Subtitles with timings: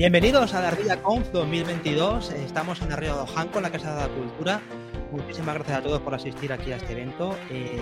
[0.00, 2.30] Bienvenidos a la Ría Conf 2022.
[2.30, 4.62] Estamos en Río de Ojanco, en la Casa de la Cultura.
[5.12, 7.36] Muchísimas gracias a todos por asistir aquí a este evento.
[7.50, 7.78] Eh,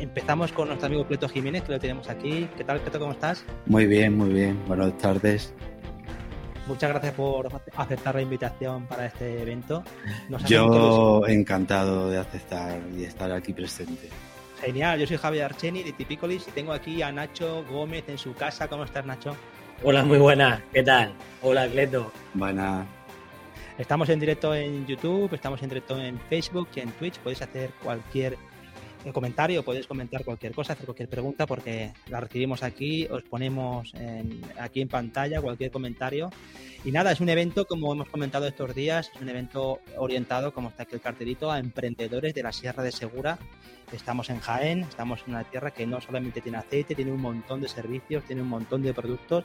[0.00, 2.48] empezamos con nuestro amigo Cleto Jiménez, que lo tenemos aquí.
[2.56, 2.98] ¿Qué tal, Cleto?
[2.98, 3.44] ¿Cómo estás?
[3.66, 4.58] Muy bien, muy bien.
[4.66, 5.54] Buenas tardes.
[6.66, 9.84] Muchas gracias por aceptar la invitación para este evento.
[10.48, 14.08] yo encantado de aceptar y estar aquí presente.
[14.60, 18.34] Genial, yo soy Javier Archeni de Tipicolis y tengo aquí a Nacho Gómez en su
[18.34, 18.66] casa.
[18.66, 19.36] ¿Cómo estás, Nacho?
[19.82, 20.60] Hola, muy buenas.
[20.72, 21.12] ¿Qué tal?
[21.42, 22.12] Hola, Cleto.
[22.34, 22.86] Buenas.
[23.78, 27.18] Estamos en directo en YouTube, estamos en directo en Facebook y en Twitch.
[27.18, 28.36] Podéis hacer cualquier
[29.04, 33.92] eh, comentario, podéis comentar cualquier cosa, hacer cualquier pregunta, porque la recibimos aquí, os ponemos
[34.58, 36.30] aquí en pantalla cualquier comentario.
[36.84, 40.68] Y nada, es un evento, como hemos comentado estos días, es un evento orientado, como
[40.68, 43.38] está aquí el cartelito, a emprendedores de la Sierra de Segura
[43.92, 47.60] Estamos en Jaén, estamos en una tierra que no solamente tiene aceite, tiene un montón
[47.60, 49.44] de servicios, tiene un montón de productos,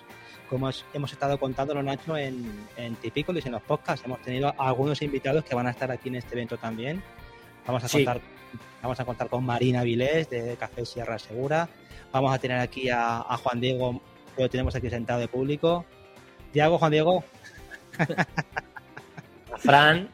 [0.49, 2.45] como hemos estado contándolo, Nacho, en,
[2.77, 4.05] en Tipícolis, en los podcasts.
[4.05, 7.03] Hemos tenido algunos invitados que van a estar aquí en este evento también.
[7.65, 8.21] Vamos a contar,
[8.81, 11.69] vamos a contar con Marina Vilés de Café Sierra Segura.
[12.11, 14.01] Vamos a tener aquí a, Juan Diego,
[14.35, 15.85] que lo tenemos aquí sentado de público.
[16.53, 17.23] Diego, Juan Diego.
[19.57, 20.09] Fran.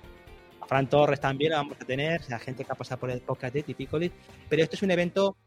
[0.67, 3.63] Fran Torres también vamos a tener, la gente que ha pasado por el podcast de
[3.63, 4.11] Tipicolis.
[4.49, 5.37] Pero este es un evento,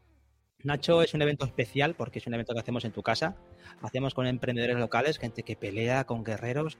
[0.63, 3.35] Nacho, es un evento especial porque es un evento que hacemos en tu casa.
[3.81, 6.77] Hacemos con emprendedores locales, gente que pelea con guerreros,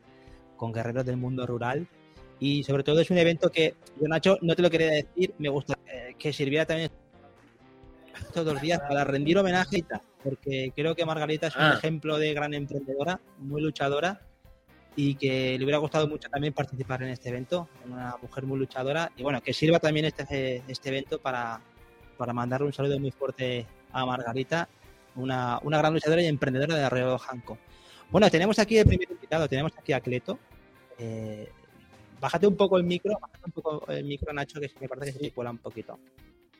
[0.55, 1.87] con guerreros del mundo rural.
[2.39, 5.49] Y sobre todo es un evento que yo, Nacho, no te lo quería decir, me
[5.49, 5.76] gusta
[6.17, 6.91] que sirviera también
[8.33, 9.83] todos los días para rendir homenaje,
[10.23, 11.75] porque creo que Margarita es un ah.
[11.77, 14.21] ejemplo de gran emprendedora, muy luchadora
[14.95, 19.11] y que le hubiera gustado mucho también participar en este evento, una mujer muy luchadora
[19.15, 21.61] y bueno, que sirva también este, este evento para,
[22.17, 24.67] para mandarle un saludo muy fuerte a Margarita,
[25.15, 27.59] una, una gran luchadora y emprendedora de Arreo Janco.
[28.09, 30.39] Bueno, tenemos aquí el primer invitado, tenemos aquí a Cleto.
[30.97, 31.49] Eh,
[32.19, 35.25] bájate un poco el micro, bájate un poco el micro, Nacho, que me parece que
[35.25, 35.99] se cuela un poquito.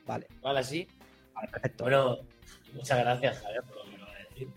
[0.06, 0.26] Vale.
[0.42, 0.86] Vale, sí.
[1.34, 1.84] Vale, perfecto.
[1.84, 2.18] Bueno,
[2.72, 4.48] muchas gracias, Javier, por lo que me va a decir.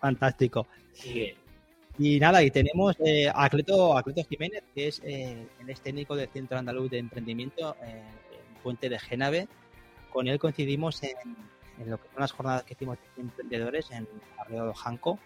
[0.00, 0.66] Fantástico.
[0.92, 1.36] Sigue.
[1.98, 3.94] Y nada, y tenemos eh, a Cleto,
[4.28, 8.02] Jiménez, que es eh, el ex técnico del Centro Andaluz de Emprendimiento eh,
[8.32, 9.48] en Puente de Génave.
[10.10, 11.14] Con él coincidimos en,
[11.86, 14.08] lo que son las jornadas que hicimos de emprendedores en
[14.38, 15.18] Arreo de Janco.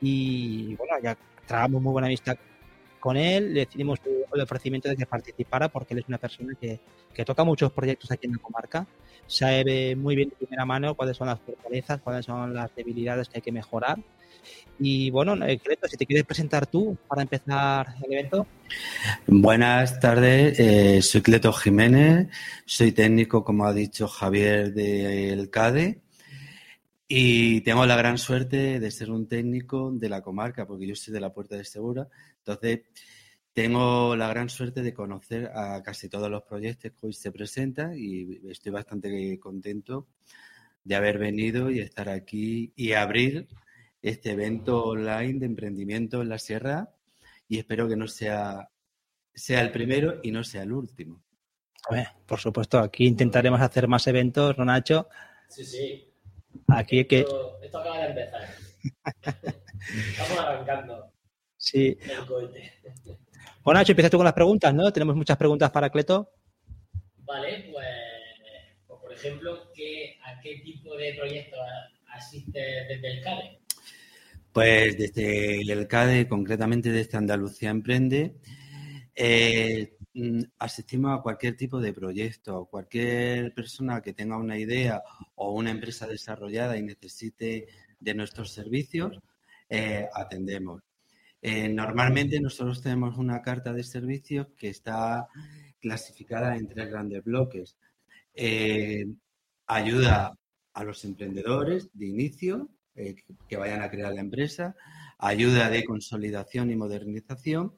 [0.00, 1.16] Y bueno, ya
[1.46, 2.36] trabajamos muy buena vista
[3.04, 3.98] con él, le decidimos
[4.32, 6.80] el ofrecimiento de que participara porque él es una persona que,
[7.12, 8.86] que toca muchos proyectos aquí en la comarca,
[9.26, 13.36] sabe muy bien de primera mano cuáles son las fortalezas, cuáles son las debilidades que
[13.36, 13.98] hay que mejorar
[14.78, 18.46] y bueno, eh, Cleto, si te quieres presentar tú para empezar el evento.
[19.26, 22.28] Buenas tardes, eh, soy Cleto Jiménez,
[22.64, 26.00] soy técnico, como ha dicho Javier, del CADE.
[27.06, 31.12] Y tengo la gran suerte de ser un técnico de la comarca, porque yo soy
[31.12, 32.08] de la Puerta de Segura.
[32.38, 32.80] Entonces,
[33.52, 37.94] tengo la gran suerte de conocer a casi todos los proyectos que hoy se presentan
[37.96, 40.08] y estoy bastante contento
[40.82, 43.48] de haber venido y estar aquí y abrir
[44.02, 46.90] este evento online de emprendimiento en la sierra
[47.48, 48.70] y espero que no sea,
[49.32, 51.22] sea el primero y no sea el último.
[52.26, 55.08] por supuesto, aquí intentaremos hacer más eventos, ¿no, Nacho?
[55.48, 56.13] Sí, sí.
[56.68, 57.20] Aquí que...
[57.20, 58.48] Esto, acaba de empezar.
[60.10, 61.12] Estamos arrancando.
[61.56, 61.96] Sí.
[63.62, 64.92] Bueno, Nacho, empieza tú con las preguntas, ¿no?
[64.92, 66.30] Tenemos muchas preguntas para Cleto.
[67.18, 67.86] Vale, pues,
[68.86, 71.60] pues por ejemplo, ¿a qué tipo de proyectos
[72.12, 73.58] asiste desde el CADE?
[74.52, 78.36] Pues desde el CADE, concretamente desde Andalucía Emprende,
[79.14, 79.96] eh,
[80.58, 82.66] asistimos a cualquier tipo de proyecto.
[82.66, 85.02] Cualquier persona que tenga una idea
[85.34, 89.18] o una empresa desarrollada y necesite de nuestros servicios,
[89.68, 90.82] eh, atendemos.
[91.42, 95.28] Eh, normalmente nosotros tenemos una carta de servicios que está
[95.80, 97.76] clasificada en tres grandes bloques.
[99.66, 100.36] ayuda
[100.74, 103.16] a los emprendedores de inicio, eh,
[103.48, 104.76] que vayan a crear la empresa,
[105.18, 107.74] ayuda de consolidación y modernización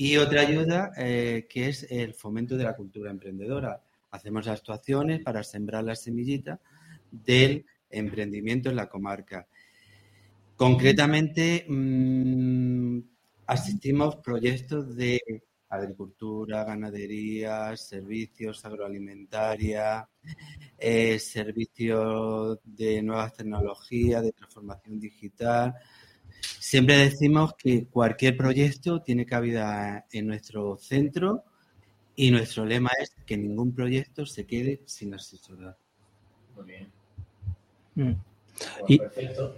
[0.00, 3.82] y otra ayuda eh, que es el fomento de la cultura emprendedora.
[4.12, 6.60] Hacemos actuaciones para sembrar la semillita
[7.10, 9.48] del emprendimiento en la comarca.
[10.54, 13.00] Concretamente, mm,
[13.46, 15.20] asistimos proyectos de
[15.68, 20.08] agricultura, ganadería, servicios agroalimentaria,
[20.78, 25.74] eh, servicios de nuevas tecnologías, de transformación digital.
[26.58, 31.44] Siempre decimos que cualquier proyecto tiene cabida en nuestro centro
[32.16, 35.76] y nuestro lema es que ningún proyecto se quede sin asesorar.
[36.56, 36.92] Muy bien.
[37.94, 38.12] Mm.
[38.98, 39.54] Perfecto.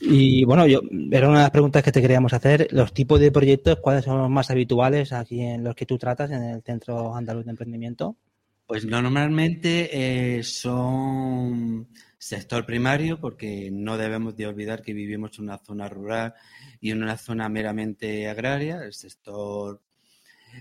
[0.00, 0.80] Y bueno, yo
[1.10, 2.68] era una de las preguntas que te queríamos hacer.
[2.70, 6.30] Los tipos de proyectos, ¿cuáles son los más habituales aquí en los que tú tratas
[6.30, 8.16] en el Centro Andaluz de Emprendimiento?
[8.66, 11.86] Pues normalmente eh, son
[12.24, 16.32] sector primario, porque no debemos de olvidar que vivimos en una zona rural
[16.80, 19.82] y en una zona meramente agraria, el sector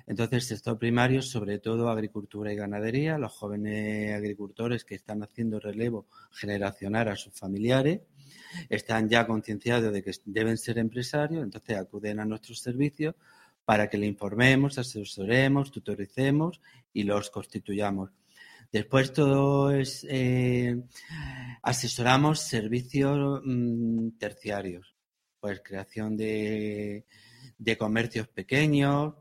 [0.07, 6.07] entonces, sector primario, sobre todo agricultura y ganadería, los jóvenes agricultores que están haciendo relevo
[6.31, 8.01] generacional a sus familiares,
[8.69, 13.13] están ya concienciados de que deben ser empresarios, entonces acuden a nuestros servicios
[13.65, 16.59] para que le informemos, asesoremos, tutoricemos
[16.91, 18.09] y los constituyamos.
[18.73, 20.75] Después todo es eh,
[21.61, 24.95] asesoramos servicios mm, terciarios,
[25.39, 27.05] pues creación de,
[27.77, 29.13] comercios pequeños,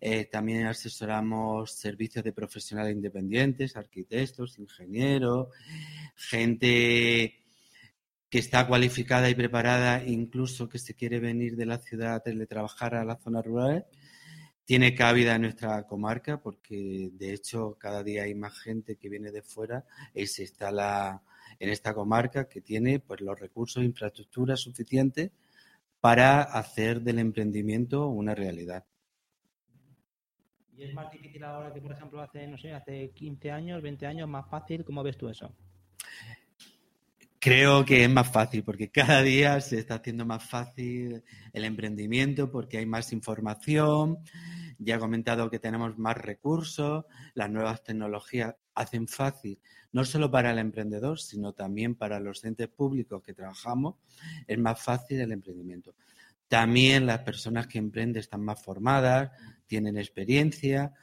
[0.00, 5.48] eh, también asesoramos servicios de profesionales independientes, arquitectos, ingenieros,
[6.14, 7.44] gente
[8.30, 12.94] que está cualificada y preparada, incluso que se quiere venir de la ciudad a teletrabajar
[12.94, 13.84] a las zonas rurales,
[14.66, 19.30] tiene cabida en nuestra comarca porque de hecho cada día hay más gente que viene
[19.30, 21.22] de fuera y se instala
[21.60, 25.30] en esta comarca que tiene pues los recursos e infraestructuras suficientes
[26.00, 28.84] para hacer del emprendimiento una realidad.
[30.76, 34.06] ¿Y es más difícil ahora que, por ejemplo, hace, no sé, hace 15 años, 20
[34.06, 34.84] años, más fácil?
[34.84, 35.54] ¿Cómo ves tú eso?
[37.46, 41.22] Creo que es más fácil porque cada día se está haciendo más fácil
[41.52, 44.18] el emprendimiento porque hay más información.
[44.80, 47.04] Ya he comentado que tenemos más recursos,
[47.34, 49.60] las nuevas tecnologías hacen fácil,
[49.92, 53.94] no solo para el emprendedor, sino también para los entes públicos que trabajamos,
[54.44, 55.94] es más fácil el emprendimiento.
[56.48, 59.30] También las personas que emprenden están más formadas,
[59.68, 60.94] tienen experiencia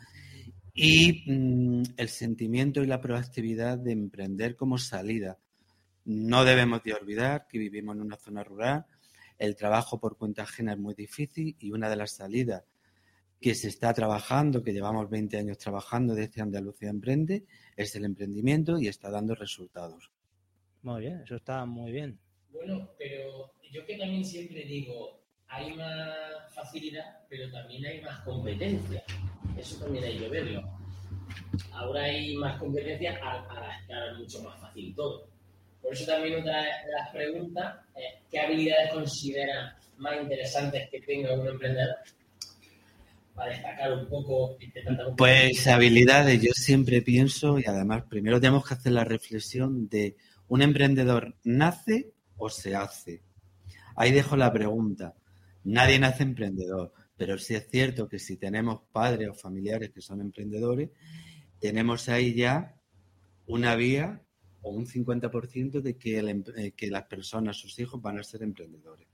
[0.73, 5.39] y mm, el sentimiento y la proactividad de emprender como salida
[6.05, 8.85] no debemos de olvidar que vivimos en una zona rural,
[9.37, 12.63] el trabajo por cuenta ajena es muy difícil y una de las salidas
[13.41, 17.43] que se está trabajando, que llevamos 20 años trabajando desde Andalucía Emprende,
[17.75, 20.11] es el emprendimiento y está dando resultados.
[20.81, 22.17] Muy bien, eso está muy bien.
[22.51, 29.03] Bueno, pero yo que también siempre digo, hay más facilidad, pero también hay más competencia.
[29.57, 30.63] Eso también hay que verlo.
[31.71, 35.32] Ahora hay más competencia para estar mucho más fácil todo.
[35.83, 41.33] Por eso también otra de las preguntas es, ¿qué habilidades considera más interesantes que tenga
[41.37, 41.97] un emprendedor?
[43.35, 44.57] Para destacar un poco.
[45.17, 50.15] pues habilidades, yo siempre pienso, y además primero tenemos que hacer la reflexión de
[50.47, 53.21] un emprendedor nace o se hace.
[53.97, 55.15] Ahí dejo la pregunta.
[55.65, 60.21] Nadie nace emprendedor, pero sí es cierto que si tenemos padres o familiares que son
[60.21, 60.91] emprendedores,
[61.59, 62.75] tenemos ahí ya
[63.47, 64.22] una vía
[64.63, 69.07] o un 50% de que, eh, que las personas, sus hijos, van a ser emprendedores.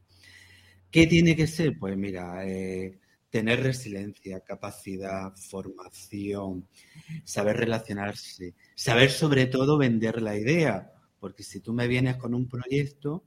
[0.89, 1.77] ¿Qué tiene que ser?
[1.77, 2.99] Pues mira, eh,
[3.29, 6.67] tener resiliencia, capacidad, formación,
[7.23, 12.47] saber relacionarse, saber sobre todo vender la idea, porque si tú me vienes con un
[12.47, 13.23] proyecto,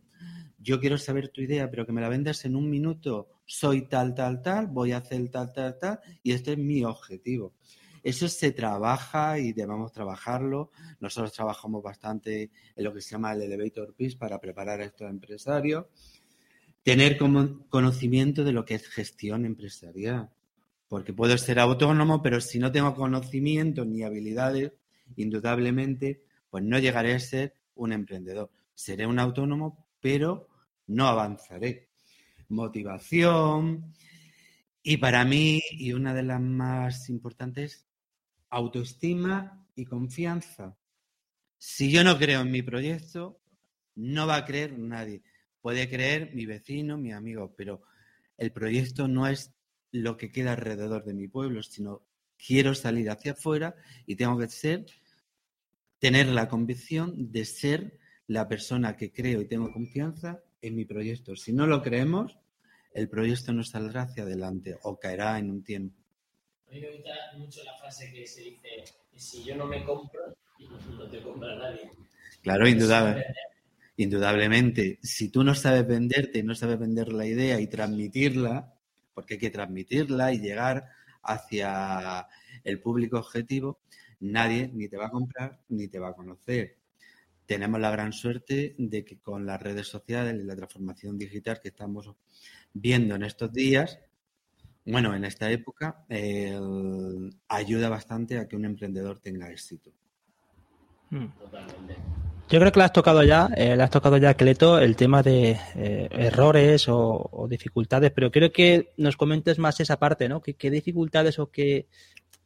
[0.59, 4.15] yo quiero saber tu idea, pero que me la vendas en un minuto, soy tal,
[4.15, 7.55] tal, tal, voy a hacer tal, tal, tal, y este es mi objetivo.
[8.03, 10.71] Eso se trabaja y debemos trabajarlo.
[11.01, 15.09] Nosotros trabajamos bastante en lo que se llama el elevator pitch para preparar a estos
[15.09, 15.87] empresarios.
[16.83, 20.31] Tener conocimiento de lo que es gestión empresarial.
[20.89, 24.73] Porque puedo ser autónomo, pero si no tengo conocimiento ni habilidades,
[25.17, 28.51] indudablemente, pues no llegaré a ser un emprendedor.
[28.75, 30.49] Seré un autónomo, pero
[30.89, 31.89] no avanzaré.
[32.49, 33.95] Motivación.
[34.83, 37.87] Y para mí, y una de las más importantes,
[38.53, 40.77] autoestima y confianza.
[41.59, 43.41] Si yo no creo en mi proyecto,
[43.95, 45.23] no va a creer nadie.
[45.61, 47.83] Puede creer mi vecino, mi amigo, pero
[48.37, 49.55] el proyecto no es
[49.91, 52.03] lo que queda alrededor de mi pueblo, sino
[52.37, 53.75] quiero salir hacia afuera
[54.07, 54.87] y tengo que ser,
[55.99, 61.37] tener la convicción de ser la persona que creo y tengo confianza en mi proyecto.
[61.37, 62.39] Si no lo creemos,
[62.93, 66.02] el proyecto no saldrá hacia adelante o caerá en un tiempo.
[66.73, 70.35] A mí me gusta mucho la frase que se dice, si yo no me compro,
[70.99, 71.91] no te compra nadie.
[72.41, 73.27] Claro, indudable,
[73.99, 74.99] indudablemente.
[75.03, 78.73] Si tú no sabes venderte y no sabes vender la idea y transmitirla,
[79.13, 80.89] porque hay que transmitirla y llegar
[81.23, 82.27] hacia
[82.65, 83.81] el público objetivo,
[84.21, 86.79] nadie ni te va a comprar ni te va a conocer.
[87.45, 91.69] Tenemos la gran suerte de que con las redes sociales y la transformación digital que
[91.69, 92.11] estamos
[92.73, 93.99] viendo en estos días,
[94.85, 96.05] bueno, en esta época
[97.49, 99.93] ayuda bastante a que un emprendedor tenga éxito.
[101.11, 101.27] Hmm.
[101.39, 101.97] Totalmente.
[102.53, 105.23] Yo creo que le has tocado ya, eh, le has tocado ya, Cleto, el tema
[105.23, 110.43] de eh, errores o, dificultades, pero quiero que nos comentes más esa parte, ¿no?
[110.43, 111.87] ¿Qué, dificultades o qué,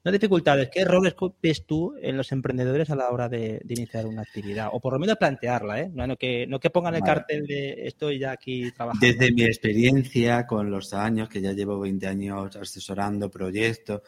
[0.06, 4.22] no dificultades, qué errores ves tú en los emprendedores a la hora de, iniciar una
[4.22, 4.68] actividad?
[4.70, 5.90] O por lo menos plantearla, ¿eh?
[5.92, 9.04] No, que, no que pongan el cartel de estoy ya aquí trabajando.
[9.04, 14.02] Desde mi experiencia con los años, que ya llevo 20 años asesorando proyectos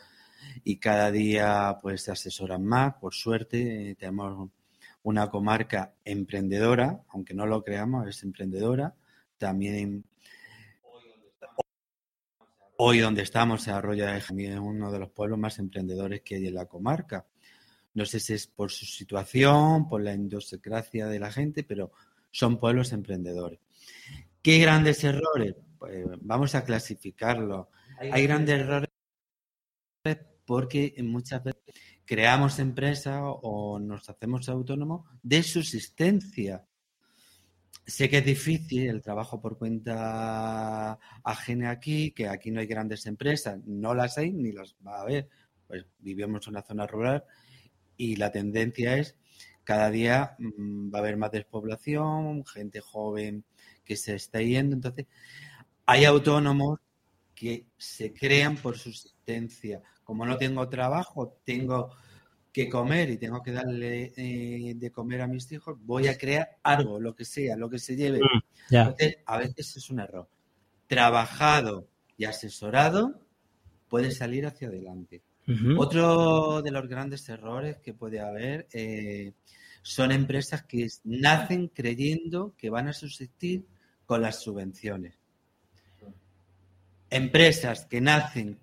[0.63, 4.51] y cada día pues se asesoran más, por suerte, tenemos
[5.03, 8.95] una comarca emprendedora, aunque no lo creamos, es emprendedora.
[9.37, 10.05] También
[12.81, 16.55] hoy donde estamos se Arroyo de uno de los pueblos más emprendedores que hay en
[16.55, 17.27] la comarca.
[17.95, 21.91] No sé si es por su situación, por la idiosincrasia de la gente, pero
[22.31, 23.59] son pueblos emprendedores.
[24.41, 25.57] ¿Qué grandes errores?
[25.79, 27.71] Pues vamos a clasificarlo.
[27.99, 28.89] Hay grandes errores
[30.45, 31.63] porque muchas veces
[32.05, 36.65] creamos empresa o nos hacemos autónomos de subsistencia.
[37.89, 43.07] Sé que es difícil el trabajo por cuenta ajena aquí, que aquí no hay grandes
[43.07, 45.31] empresas, no las hay ni las va a haber.
[45.67, 47.25] Pues vivimos en una zona rural
[47.97, 49.17] y la tendencia es
[49.65, 53.45] cada día mm, va a haber más despoblación, gente joven
[53.87, 54.77] que se está yendo.
[54.77, 55.07] Entonces,
[55.87, 56.81] hay autónomos
[57.35, 61.97] que se crean por subsistencia, como no tengo trabajo, tengo
[62.59, 66.59] que comer y tengo que darle eh, de comer a mis hijos, voy a crear
[66.65, 68.19] algo, lo que sea, lo que se lleve.
[68.19, 70.29] Mm, Entonces, a veces es un error.
[70.89, 71.87] Trabajado
[72.17, 73.21] y asesorado
[73.89, 75.23] puede salir hacia adelante.
[75.79, 79.35] Otro de los grandes errores que puede haber eh,
[79.81, 83.65] son empresas que nacen creyendo que van a subsistir
[84.05, 85.15] con las subvenciones.
[87.09, 88.59] Empresas que nacen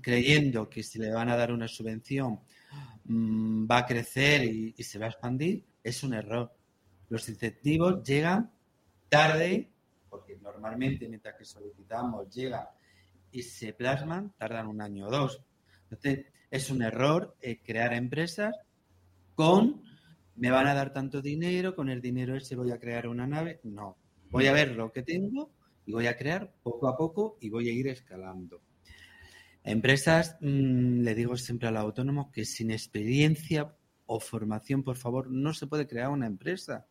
[0.00, 2.40] creyendo que si le van a dar una subvención
[3.04, 6.52] mm, va a crecer y, se va a expandir, es un error.
[7.08, 8.50] Los incentivos llegan
[9.08, 9.70] tarde,
[10.08, 12.66] porque normalmente mientras que solicitamos llegan
[13.30, 15.42] y se plasman, tardan un año o dos.
[15.84, 18.54] Entonces, es un error eh, crear empresas
[19.34, 19.82] con
[20.36, 23.60] me van a dar tanto dinero, con el dinero ese voy a crear una nave.
[23.64, 23.96] No,
[24.30, 25.50] voy a ver lo que tengo
[25.86, 28.60] y voy a crear poco a poco y voy a ir escalando.
[29.64, 33.74] Empresas, mm, le digo siempre al autónomo que sin experiencia
[34.06, 36.86] o formación, por favor, no se puede crear una empresa.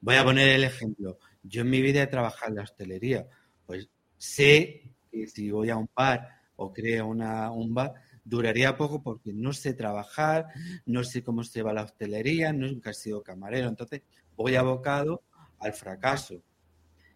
[0.00, 1.18] Voy a poner el ejemplo.
[1.42, 3.26] Yo en mi vida he trabajado en la hostelería.
[3.66, 9.02] Pues sé que si voy a un bar o creo una, un bar, duraría poco
[9.02, 10.48] porque no sé trabajar,
[10.86, 13.68] no sé cómo se va la hostelería, nunca he sido camarero.
[13.68, 14.02] Entonces,
[14.36, 15.22] voy abocado
[15.58, 16.42] al fracaso.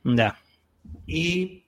[0.04, 0.36] Ya.
[1.06, 1.61] Y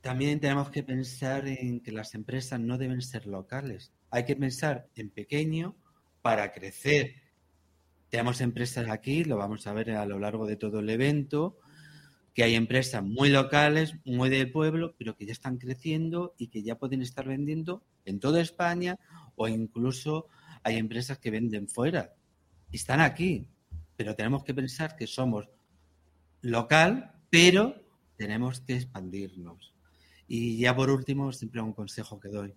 [0.00, 3.92] también tenemos que pensar en que las empresas no deben ser locales.
[4.10, 5.76] Hay que pensar en pequeño
[6.22, 7.16] para crecer.
[8.08, 11.58] Tenemos empresas aquí, lo vamos a ver a lo largo de todo el evento,
[12.34, 16.62] que hay empresas muy locales, muy del pueblo, pero que ya están creciendo y que
[16.62, 18.98] ya pueden estar vendiendo en toda España
[19.36, 20.26] o incluso
[20.62, 22.14] hay empresas que venden fuera.
[22.72, 23.46] Están aquí,
[23.96, 25.48] pero tenemos que pensar que somos
[26.40, 27.76] local, pero
[28.16, 29.74] tenemos que expandirnos.
[30.32, 32.54] Y ya por último, siempre un consejo que doy.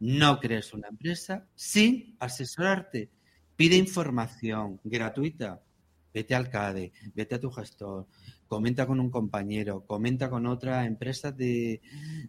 [0.00, 3.10] No crees una empresa sin asesorarte.
[3.54, 5.62] Pide información gratuita.
[6.12, 8.06] Vete al CADE, vete a tu gestor,
[8.48, 11.80] comenta con un compañero, comenta con otra empresa de,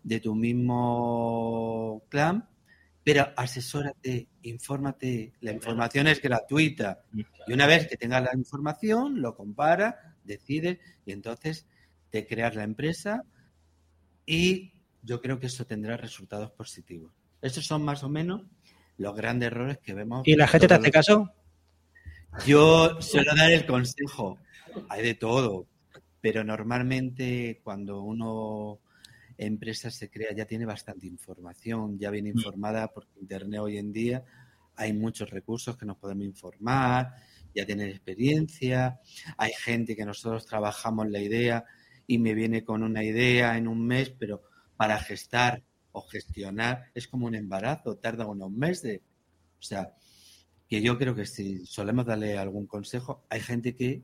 [0.03, 2.47] de tu mismo clan,
[3.03, 5.33] pero asesórate, infórmate.
[5.39, 7.01] La información es gratuita.
[7.47, 11.65] Y una vez que tengas la información, lo compara, decides y entonces
[12.11, 13.23] te creas la empresa
[14.27, 17.11] y yo creo que eso tendrá resultados positivos.
[17.41, 18.43] Esos son más o menos
[18.97, 20.27] los grandes errores que vemos.
[20.27, 21.31] ¿Y la gente te hace caso?
[22.45, 24.37] Yo suelo dar el consejo.
[24.89, 25.65] Hay de todo,
[26.21, 28.81] pero normalmente cuando uno
[29.37, 32.37] empresa se crea ya tiene bastante información, ya viene mm.
[32.37, 34.25] informada porque Internet hoy en día
[34.75, 37.13] hay muchos recursos que nos podemos informar,
[37.55, 38.99] ya tiene experiencia,
[39.37, 41.65] hay gente que nosotros trabajamos la idea
[42.07, 44.41] y me viene con una idea en un mes, pero
[44.77, 45.61] para gestar
[45.91, 49.01] o gestionar es como un embarazo, tarda unos meses.
[49.59, 49.93] O sea,
[50.67, 54.01] que yo creo que si solemos darle algún consejo, hay gente que,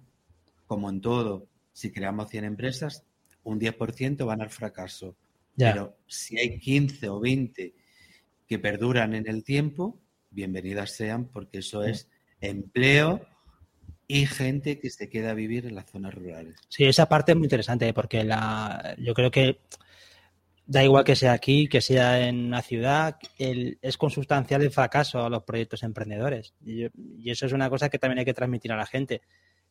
[0.67, 3.05] como en todo, si creamos 100 empresas,
[3.43, 5.15] un 10% van al fracaso.
[5.55, 7.73] Pero si hay 15 o 20
[8.47, 12.09] que perduran en el tiempo, bienvenidas sean, porque eso es
[12.41, 13.25] empleo
[14.13, 16.55] y gente que se queda a vivir en las zonas rurales.
[16.69, 19.61] Sí, esa parte es muy interesante porque la, yo creo que
[20.67, 25.31] da igual que sea aquí, que sea en una ciudad, es consustancial el fracaso a
[25.31, 26.53] los proyectos emprendedores.
[26.63, 26.85] Y,
[27.27, 29.21] eso es una cosa que también hay que transmitir a la gente.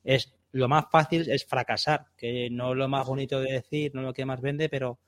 [0.03, 4.01] es lo más fácil es fracasar, que no es lo más bonito de decir, no
[4.01, 4.99] es lo que más vende, pero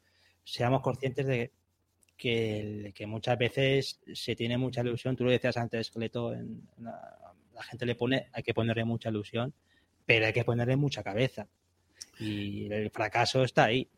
[0.44, 1.52] seamos conscientes de
[2.16, 5.16] que, muchas veces se tiene mucha ilusión.
[5.16, 9.08] Tú lo decías antes, Esqueleto, en la, la gente le pone, hay que ponerle mucha
[9.08, 9.54] ilusión,
[10.04, 11.48] pero hay que ponerle mucha cabeza.
[12.18, 13.88] Y el fracaso está ahí.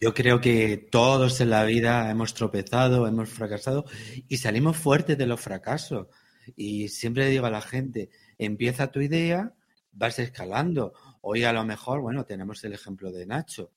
[0.00, 3.86] Yo creo que todos en la vida hemos tropezado, hemos fracasado
[4.28, 6.08] y salimos fuertes de los fracasos.
[6.54, 9.54] Y siempre digo a la gente, empieza tu idea,
[9.92, 10.92] vas escalando.
[11.22, 13.72] Hoy a lo mejor, bueno, tenemos el ejemplo de Nacho.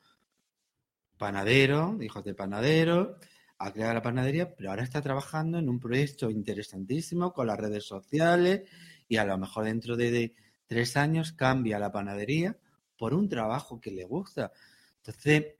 [1.18, 3.18] Panadero, hijos de panadero,
[3.58, 7.86] ha creado la panadería, pero ahora está trabajando en un proyecto interesantísimo con las redes
[7.86, 8.62] sociales
[9.10, 10.34] y a lo mejor dentro de
[10.68, 12.58] tres años cambia la panadería
[12.98, 14.54] por un trabajo que le gusta.
[14.98, 15.56] Entonces,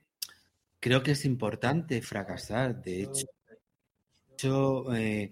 [0.80, 2.82] creo que es importante fracasar.
[2.82, 5.32] De hecho, eh,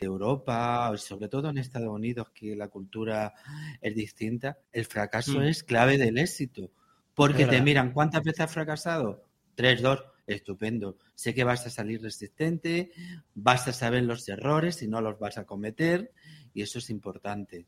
[0.00, 3.34] Europa, sobre todo en Estados Unidos, que la cultura
[3.80, 5.42] es distinta, el fracaso Mm.
[5.44, 6.70] es clave del éxito.
[7.14, 9.24] Porque te miran, ¿cuántas veces has fracasado?
[9.54, 10.98] Tres, dos, estupendo.
[11.14, 12.92] Sé que vas a salir resistente,
[13.34, 16.12] vas a saber los errores y no los vas a cometer,
[16.56, 17.66] y eso es importante.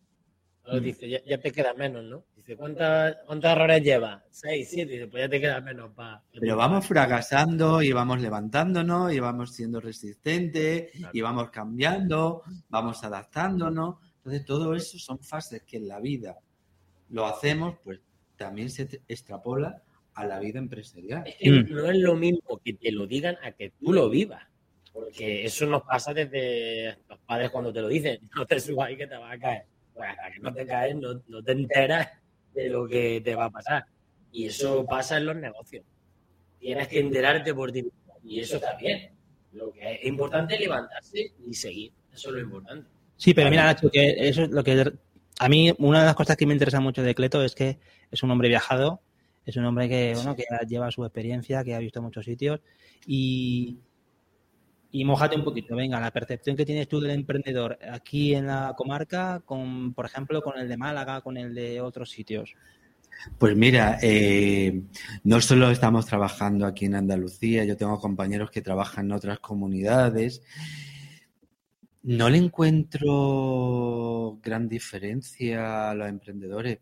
[0.64, 2.24] Luego dice, ya, ya te queda menos, ¿no?
[2.34, 4.22] Dice, ¿cuántas, ¿cuántos errores llevas?
[4.30, 4.92] Seis, siete.
[4.92, 6.22] Dice, pues ya te queda menos para.
[6.32, 11.10] Pero vamos fracasando y vamos levantándonos y vamos siendo resistentes Claro.
[11.12, 13.96] y vamos cambiando, vamos adaptándonos.
[14.16, 16.38] Entonces, todo eso son fases que en la vida
[17.10, 18.00] lo hacemos, pues
[18.36, 19.82] también se extrapola
[20.14, 21.24] a la vida empresarial.
[21.26, 21.70] Es que Mm.
[21.74, 24.42] no es lo mismo que te lo digan a que tú lo vivas.
[24.92, 28.18] Porque eso nos pasa desde los padres cuando te lo dicen.
[28.36, 29.64] No te subas ahí que te va a caer.
[29.94, 32.08] Pues hasta que no te caes, no, no te enteras
[32.54, 33.84] de lo que te va a pasar.
[34.32, 35.84] Y eso pasa en los negocios.
[36.58, 38.18] Tienes que enterarte por ti mismo.
[38.24, 39.10] Y eso está bien.
[39.52, 41.92] Lo que es importante es levantarse y seguir.
[42.12, 42.88] Eso es lo importante.
[43.16, 44.92] Sí, pero mira, Nacho, que eso es lo que
[45.40, 47.78] a mí una de las cosas que me interesa mucho de Cleto es que
[48.10, 49.02] es un hombre viajado,
[49.44, 52.60] es un hombre que bueno que lleva su experiencia, que ha visto muchos sitios
[53.06, 53.78] y
[54.90, 58.74] y mojate un poquito, venga, la percepción que tienes tú del emprendedor aquí en la
[58.76, 62.54] comarca, con, por ejemplo, con el de Málaga, con el de otros sitios.
[63.36, 64.82] Pues mira, eh,
[65.24, 70.42] no solo estamos trabajando aquí en Andalucía, yo tengo compañeros que trabajan en otras comunidades.
[72.02, 76.78] No le encuentro gran diferencia a los emprendedores.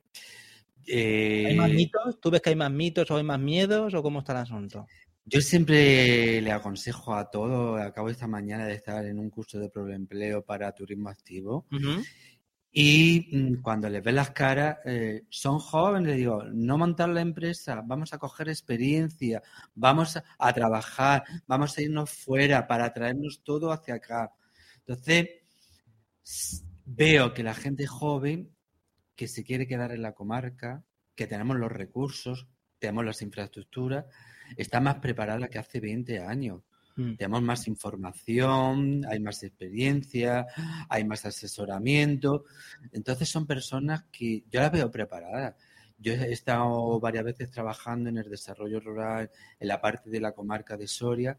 [0.87, 2.21] Eh, ¿Hay más mitos?
[2.21, 4.87] ¿Tú ves que hay más mitos o hay más miedos o cómo está el asunto?
[5.29, 9.71] Yo siempre le aconsejo a todos, acabo esta mañana de estar en un curso de
[9.93, 12.01] empleo para turismo activo, Ujú.
[12.71, 17.23] y mm, cuando les ves las caras, eh, son jóvenes, les digo, no montar la
[17.23, 19.43] empresa, vamos a coger experiencia,
[19.75, 24.33] vamos a, trabajar, vamos a irnos fuera para traernos todo hacia acá.
[24.87, 25.29] Entonces,
[26.85, 28.55] veo que la gente joven
[29.17, 30.85] que se quiere quedar en la comarca,
[31.17, 32.47] que tenemos los recursos,
[32.79, 34.05] tenemos las infraestructuras,
[34.57, 36.63] está más preparada que hace 20 años.
[36.97, 37.17] Mm.
[37.17, 40.47] Tenemos más información, hay más experiencia,
[40.89, 42.45] hay más asesoramiento.
[42.93, 45.55] Entonces son personas que yo las veo preparadas.
[45.99, 50.33] Yo he estado varias veces trabajando en el desarrollo rural, en la parte de la
[50.33, 51.39] comarca de Soria,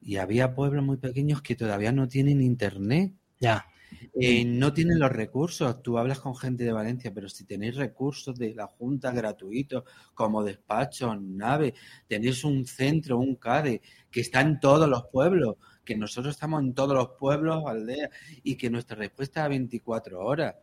[0.00, 3.12] y había pueblos muy pequeños que todavía no tienen internet.
[3.38, 3.66] Ya.
[4.14, 5.82] Eh, no tienen los recursos.
[5.82, 10.42] Tú hablas con gente de Valencia, pero si tenéis recursos de la Junta gratuitos, como
[10.42, 11.74] despachos, nave,
[12.06, 16.74] tenéis un centro, un CADE, que está en todos los pueblos, que nosotros estamos en
[16.74, 18.10] todos los pueblos, aldeas,
[18.42, 20.54] y que nuestra respuesta es a 24 horas.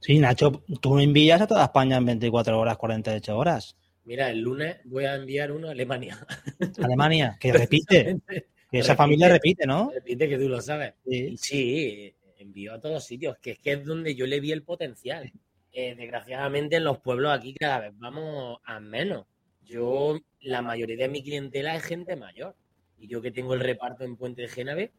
[0.00, 3.76] Sí, Nacho, tú envías a toda España en 24 horas, 48 horas.
[4.04, 6.18] Mira, el lunes voy a enviar uno a Alemania.
[6.82, 9.92] Alemania, que repite, que esa familia repite, ¿no?
[9.94, 10.94] Repite que tú lo sabes.
[11.06, 11.36] Sí.
[11.36, 15.32] Sí, envío a todos sitios, que es que es donde yo le vi el potencial.
[15.72, 19.26] Eh, desgraciadamente en los pueblos aquí cada vez vamos a menos.
[19.64, 22.54] Yo, la mayoría de mi clientela es gente mayor.
[22.98, 24.92] Y yo que tengo el reparto en Puente de Génave,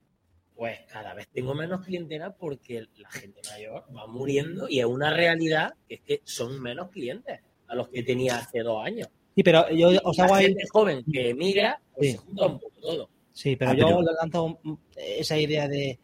[0.55, 5.11] pues cada vez tengo menos clientela porque la gente mayor va muriendo y es una
[5.13, 9.07] realidad que es que son menos clientes a los que tenía hace dos años.
[9.35, 10.45] Sí, pero yo Y os la hago ahí.
[10.47, 12.11] gente joven que emigra, pues Sí.
[12.13, 13.09] se junta un poco todo.
[13.31, 15.99] Sí, pero Ah, yo pero- lanzo un- esa idea de.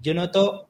[0.00, 0.68] Yo noto,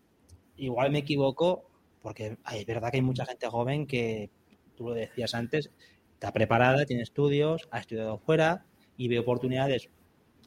[0.57, 1.65] igual me equivoco,
[2.03, 4.31] porque es verdad que hay mucha gente joven que,
[4.77, 5.71] tú lo decías antes,
[6.15, 8.65] está preparada, tiene estudios, ha estudiado fuera
[8.97, 9.89] y ve oportunidades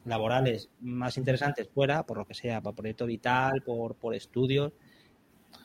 [0.04, 4.72] laborales más interesantes fuera, por lo que sea, por proyecto vital, por, por estudios.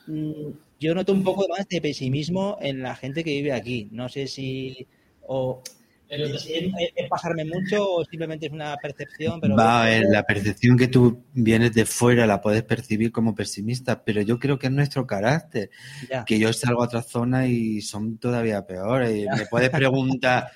[0.06, 0.50] Mm,
[0.80, 3.88] Yo noto un poco más de pesimismo en la gente que vive aquí.
[3.90, 4.86] No sé si.
[5.26, 5.62] O
[6.08, 9.40] Pero ¿Es, es- es pasarme mucho o simplemente es una percepción?
[9.40, 13.34] Pero Va a ver, la percepción que tú vienes de fuera la puedes percibir como
[13.34, 15.70] pesimista, pero yo creo que es nuestro carácter.
[16.10, 16.24] Ya.
[16.24, 19.26] Que yo salgo a otra zona y son todavía peores.
[19.36, 20.50] Me puedes preguntar,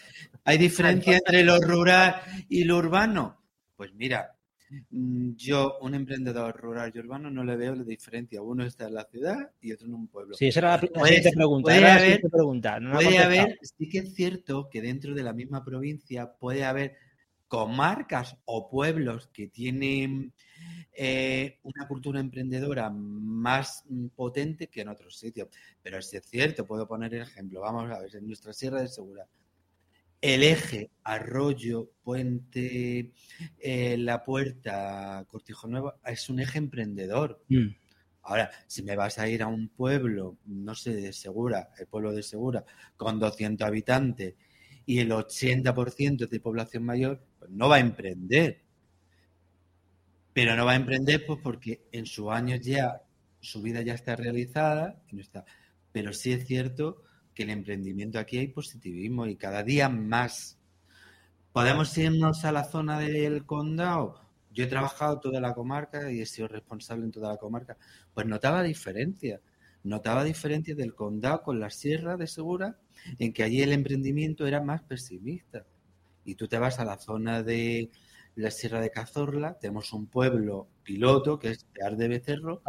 [0.45, 0.59] ¿hay
[1.13, 2.17] diferencia entre lo rural
[2.49, 3.43] y lo urbano?
[3.77, 4.35] Pues mira,
[4.91, 8.43] yo, un emprendedor rural y urbano, no le veo la diferencia.
[8.43, 10.35] Uno está en la ciudad y otro en un pueblo.
[10.35, 11.65] Sí, esa era la, siguiente pregunta.
[11.65, 12.81] puede haber- siguiente pregunta.
[12.81, 16.97] No Puede haber, sí que es cierto que dentro de la misma provincia puede haber
[17.49, 20.35] comarcas o pueblos que tienen
[20.93, 25.49] eh, una cultura emprendedora más mm, potente que en otros sitios.
[25.83, 27.61] Pero sí es cierto, puedo poner el ejemplo.
[27.61, 29.27] Vamos a ver, en nuestra Sierra de Segura,
[30.21, 33.13] el eje, Arroyo, Puente,
[33.59, 37.43] eh, La Puerta, Cortijo Nuevo, es un eje emprendedor.
[37.49, 37.69] Mm.
[38.23, 42.13] Ahora, si me vas a ir a un pueblo, no sé, de Segura, el pueblo
[42.13, 42.65] de Segura,
[42.97, 44.35] con 200 habitantes
[44.85, 48.63] y el 80% es de población mayor, pues no va a emprender.
[50.33, 53.03] Pero no va a emprender pues porque en sus años ya
[53.41, 55.45] su vida ya está realizada no está.
[55.93, 57.03] Pero sí es cierto
[57.39, 60.59] que el emprendimiento aquí hay positivismo y cada día más.
[61.53, 64.21] ¿Podemos irnos a la zona del condado?
[64.53, 67.77] Yo he trabajado toda la comarca y he sido responsable en toda la comarca.
[68.13, 69.41] Pues notaba diferencias.
[69.85, 72.77] Notaba diferencias del condado con la sierra de Segura,
[73.21, 75.65] en que allí el emprendimiento era más pesimista.
[76.25, 77.89] Y tú te vas a la zona de
[78.35, 82.63] la sierra de Cazorla, tenemos un pueblo piloto que es Pear de Becerro,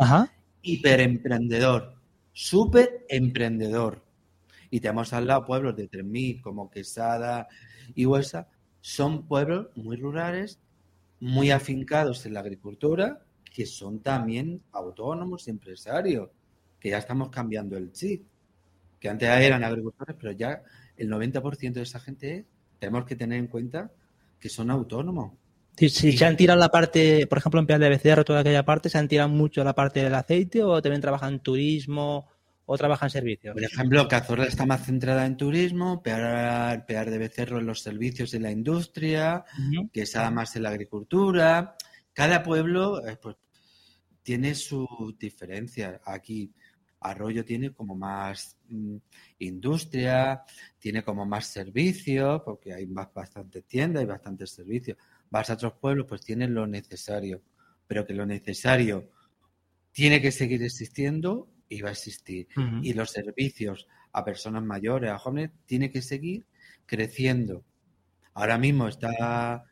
[0.61, 1.95] hiperemprendedor,
[2.33, 4.07] súper emprendedor.
[4.69, 7.47] Y tenemos al lado pueblos de 3.000 como Quesada
[7.95, 8.47] y Huesa,
[8.81, 10.59] son pueblos muy rurales,
[11.19, 13.21] muy afincados en la agricultura,
[13.53, 16.29] que son también autónomos empresarios,
[16.79, 18.25] que ya estamos cambiando el chip,
[18.99, 20.61] que antes eran agricultores, pero ya
[20.97, 22.45] el 90% de esa gente es,
[22.79, 23.91] tenemos que tener en cuenta
[24.39, 25.33] que son autónomos.
[25.75, 28.89] Si, se han tirado la parte, por ejemplo, en Piedra de Becerro, toda aquella parte,
[28.89, 32.27] ¿se han tirado mucho la parte del aceite o también trabajan turismo
[32.71, 33.53] o trabajan en servicios?
[33.53, 38.35] Por ejemplo, Cazorla está más centrada en turismo, Pear, Pear de Becerro en los servicios
[38.35, 39.89] y la industria, Ujú.
[39.89, 41.75] Quesada más en la agricultura.
[42.13, 43.37] Cada pueblo eh, pues,
[44.21, 45.99] tiene sus diferencias.
[46.05, 46.53] Aquí
[46.99, 48.97] Arroyo tiene como más mm,
[49.39, 50.43] industria,
[50.77, 54.95] tiene como más servicios, porque hay bastantes tiendas y bastantes servicios.
[55.31, 57.41] Vas a otros pueblos, pues tienen lo necesario,
[57.87, 59.09] pero que lo necesario
[59.91, 61.49] tiene que seguir existiendo
[61.81, 62.47] va a existir
[62.81, 66.45] y los servicios a personas mayores, a jóvenes, tiene que seguir
[66.85, 67.63] creciendo.
[68.33, 69.65] Ahora mismo está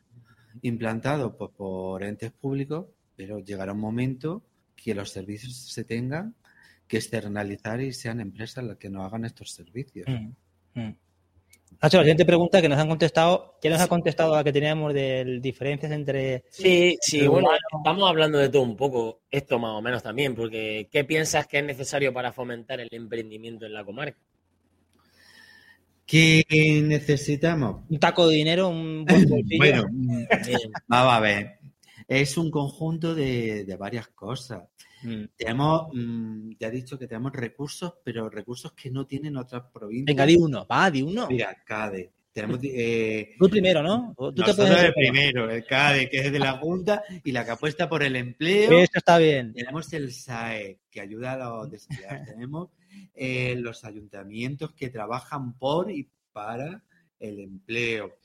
[0.62, 4.44] implantado pues, por entes públicos, pero llegará un momento
[4.76, 6.34] que los servicios se tengan
[6.86, 10.06] que externalizar y sean empresas las que nos hagan estos servicios.
[10.08, 10.96] Mm, mm.
[11.80, 14.92] Nacho, la siguiente pregunta que nos han contestado, ya nos ha contestado la que teníamos
[14.92, 16.44] de diferencias entre...
[16.50, 20.88] Sí, sí, bueno, estamos hablando de todo un poco, esto más o menos también, porque
[20.90, 24.18] ¿qué piensas que es necesario para fomentar el emprendimiento en la comarca?
[26.04, 26.42] ¿Qué
[26.84, 27.82] necesitamos?
[27.90, 29.58] Un taco de dinero, un buen bolsillo.
[29.58, 29.84] Bueno,
[30.88, 31.58] vamos a ver.
[32.08, 34.62] Es un conjunto de, de varias cosas.
[35.02, 35.24] Mm.
[35.36, 40.06] Tenemos, mm, ya he dicho que tenemos recursos, pero recursos que no tienen otras provincias.
[40.06, 41.28] Venga, di uno, va, di uno.
[41.28, 42.12] Mira, CADE.
[42.32, 44.14] Tenemos, eh, Tú primero, ¿no?
[44.16, 47.50] Tú te puedes el primero, el CADE, que es de la Junta y la que
[47.52, 48.78] apuesta por el empleo.
[48.78, 49.52] Eso está bien.
[49.54, 52.26] Tenemos el SAE, que ayuda a los desempleados.
[52.36, 52.68] Tenemos
[53.14, 56.84] eh, los ayuntamientos que trabajan por y para
[57.18, 58.18] el empleo.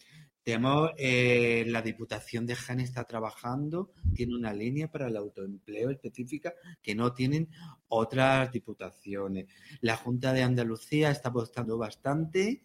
[0.44, 6.54] Tenemos eh, la Diputación de Jaén está trabajando, tiene una línea para el autoempleo específica
[6.82, 7.50] que no tienen
[7.88, 9.48] otras diputaciones.
[9.80, 12.62] La Junta de Andalucía está apostando bastante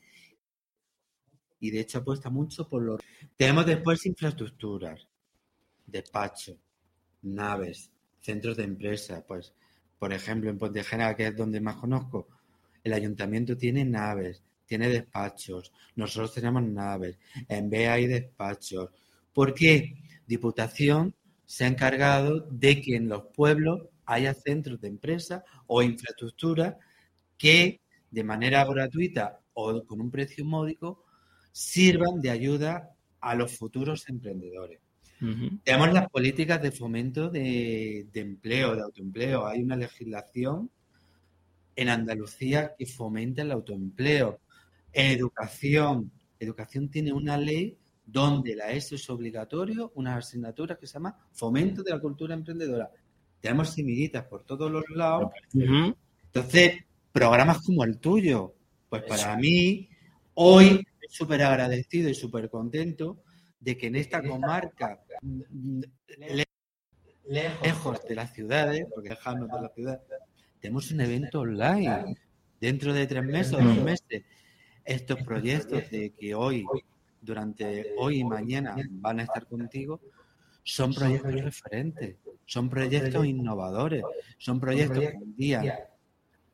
[1.60, 3.00] y de hecho apuesta mucho por los...
[3.36, 5.06] Tenemos después infraestructuras,
[5.86, 6.58] despacho,
[7.22, 9.24] naves, centros de empresa.
[9.26, 9.54] Pues,
[9.98, 12.28] por ejemplo, en Pontejera, que es donde más conozco,
[12.82, 18.90] el ayuntamiento tiene naves, tiene despachos, nosotros tenemos naves, en B hay despachos.
[19.32, 19.96] ¿Por qué?
[20.26, 21.14] Diputación
[21.46, 26.78] se ha encargado de que en los pueblos haya centros de empresa o infraestructura
[27.36, 31.04] que de manera gratuita o con un precio módico
[31.52, 34.80] sirvan de ayuda a los futuros emprendedores.
[35.20, 35.58] Ujú.
[35.64, 39.46] Tenemos las políticas de fomento de, de empleo, de autoempleo.
[39.46, 40.70] Hay una legislación
[41.78, 44.40] en Andalucía que fomenta el autoempleo.
[44.92, 46.10] Educación.
[46.38, 51.82] Educación tiene una ley donde la ESO es obligatorio, unas asignaturas que se llama Fomento
[51.82, 52.90] de la Cultura Emprendedora.
[53.40, 55.30] Tenemos semillitas por todos los lados.
[55.52, 58.54] Entonces, programas como el tuyo,
[58.88, 59.88] pues para mí,
[60.34, 63.18] hoy súper agradecido y súper contento
[63.60, 65.00] de que en esta comarca,
[67.26, 70.00] lejos de las ciudades, porque dejamos de la ciudad,
[70.60, 72.14] tenemos un evento online.
[72.60, 74.24] Dentro de tres meses o dos meses,
[74.88, 76.64] estos proyectos de que hoy,
[77.20, 80.00] durante hoy y mañana van a estar contigo,
[80.64, 84.02] son proyectos referentes, son proyectos innovadores,
[84.38, 85.90] son proyectos que un día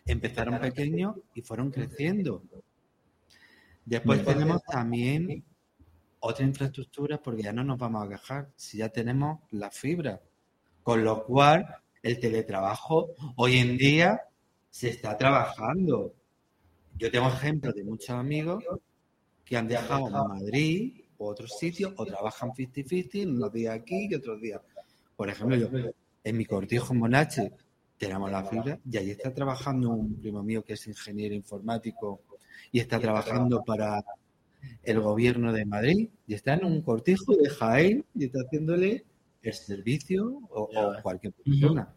[0.05, 2.43] empezaron pequeños y fueron creciendo.
[3.85, 5.45] Después tenemos también
[6.19, 10.21] otra infraestructura porque ya no nos vamos a quejar si ya tenemos la fibra.
[10.83, 11.67] Con lo cual,
[12.03, 14.23] el teletrabajo hoy en día
[14.71, 16.15] se está trabajando.
[16.97, 18.65] Yo tengo ejemplos de muchos amigos
[19.45, 24.41] que han dejado Madrid o otros sitios o trabajan 50-50, unos días aquí y otros
[24.41, 24.61] días.
[25.17, 25.69] Por ejemplo, yo
[26.25, 27.53] en mi cortijo en Monache
[27.99, 32.23] tenemos la fibra y allí está trabajando un primo mío que es ingeniero informático
[32.73, 34.05] y está trabajando para
[34.83, 39.05] el gobierno de Madrid y está en un cortijo de Jaén y está haciéndole
[39.43, 40.69] el servicio o,
[41.03, 41.95] cualquier persona.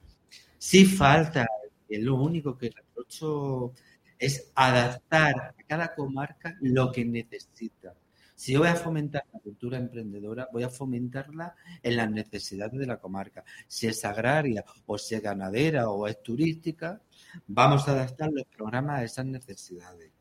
[0.58, 1.48] Si falta,
[1.88, 3.74] es lo único que reprocho
[4.20, 7.94] es adaptar a cada comarca lo que necesita.
[8.38, 12.86] Si yo voy a fomentar la cultura emprendedora, voy a fomentarla en las necesidades de
[12.86, 13.44] la comarca.
[13.68, 17.02] Si es agraria o si es ganadera o es turística,
[17.48, 20.12] vamos a adaptar los programas a esas necesidades.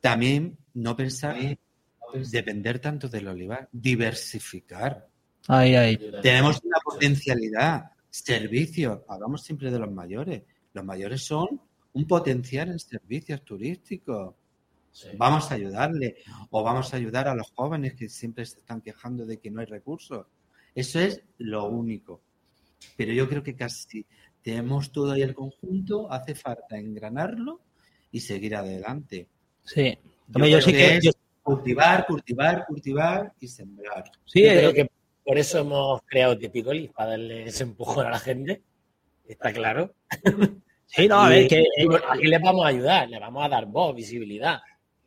[0.00, 1.36] También no pensar
[2.30, 5.08] depender tanto del olivar, diversificar.
[6.22, 10.42] Tenemos una potencialidad, servicios, hablamos siempre de los mayores.
[10.72, 11.60] Los mayores son
[11.94, 14.34] un potencial en servicios turísticos.
[15.16, 16.16] Vamos a ayudarle
[16.50, 19.60] o vamos a ayudar a los jóvenes que siempre se están quejando de que no
[19.60, 20.26] hay recursos.
[20.74, 22.20] Eso es lo único.
[22.96, 24.04] Pero yo creo que casi
[24.42, 27.60] tenemos todo ahí el conjunto, hace falta engranarlo
[28.10, 29.28] y seguir adelante.
[29.64, 29.98] Sí.
[30.28, 34.04] Yo, sé que, cultivar, cultivar, cultivar y sembrar.
[34.24, 34.90] Sí, creo que
[35.24, 38.62] por eso hemos creado Tipicolis, para darle ese empujón a la gente.
[39.26, 39.94] Está claro.
[40.94, 41.64] Sí, no, a ver, que.
[42.10, 44.60] Aquí les vamos a ayudar, les vamos a dar voz, visibilidad.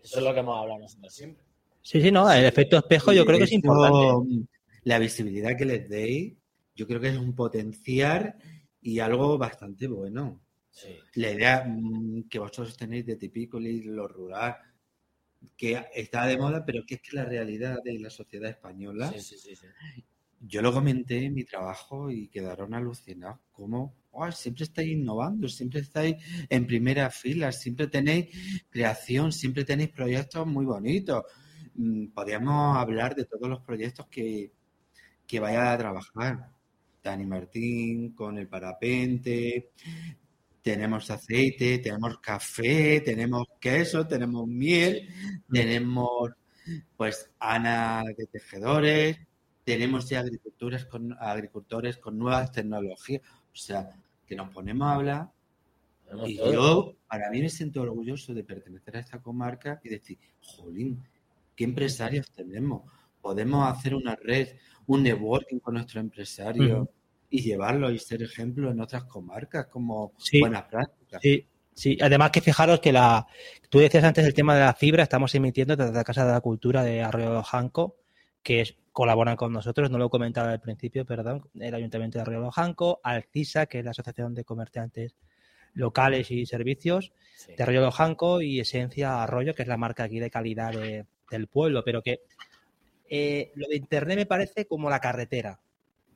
[0.04, 1.44] Eso es lo que hemos hablado nosotros siempre.
[1.82, 4.48] Sí, sí, no, el efecto espejo yo creo que es importante.
[4.84, 6.34] La visibilidad que les deis,
[6.76, 8.36] yo creo que es un potenciar
[8.82, 10.42] y algo bastante bueno.
[11.14, 14.58] La idea mm, que vosotros tenéis de Tipicolis, lo rural,
[15.56, 19.14] que está de moda, pero que es que la realidad de la sociedad española.
[20.42, 23.40] yo lo comenté en mi trabajo y quedaron alucinados.
[23.52, 23.94] ¿Cómo?
[24.32, 26.16] Siempre estáis innovando, siempre estáis
[26.50, 28.28] en primera fila, siempre tenéis
[28.70, 31.24] creación, siempre tenéis proyectos muy bonitos.
[31.76, 34.52] Mm, podríamos hablar de todos los proyectos que,
[35.28, 36.52] que vaya a trabajar.
[37.04, 39.72] Dani Martín con el parapente,
[40.62, 45.08] tenemos aceite, tenemos café, tenemos queso, tenemos miel,
[45.52, 46.32] tenemos
[46.98, 49.18] pues Ana de tejedores,
[49.64, 53.22] tenemos ya agricultores con, agricultores con nuevas tecnologías.
[53.54, 53.90] O sea,
[54.26, 55.32] que nos ponemos a hablar
[56.26, 61.04] y yo, para mí me siento orgulloso de pertenecer a esta comarca y decir, jolín,
[61.56, 62.84] ¿qué empresarios tenemos?
[63.22, 64.50] Podemos hacer una red,
[64.88, 66.88] un networking con nuestros empresarios
[67.30, 71.22] y llevarlo y ser ejemplo en otras comarcas como buenas prácticas.
[71.22, 71.48] Sí.
[71.78, 73.28] Sí, además que fijaros que la,
[73.68, 76.40] tú decías antes el tema de la fibra, estamos emitiendo desde la Casa de la
[76.40, 77.98] Cultura de Arroyo Janco,
[78.42, 82.22] que es, colaboran con nosotros, no lo he comentado al principio, perdón, el Ayuntamiento de
[82.22, 85.18] Arroyo Janco, Alcisa, que es la Asociación de Comerciantes
[85.74, 87.12] Locales y Servicios
[87.46, 91.84] de Arroyo Janco, y Esencia Arroyo, que es la marca aquí de calidad del pueblo,
[91.84, 92.22] pero que
[93.10, 95.60] eh, lo de Internet me parece como la carretera.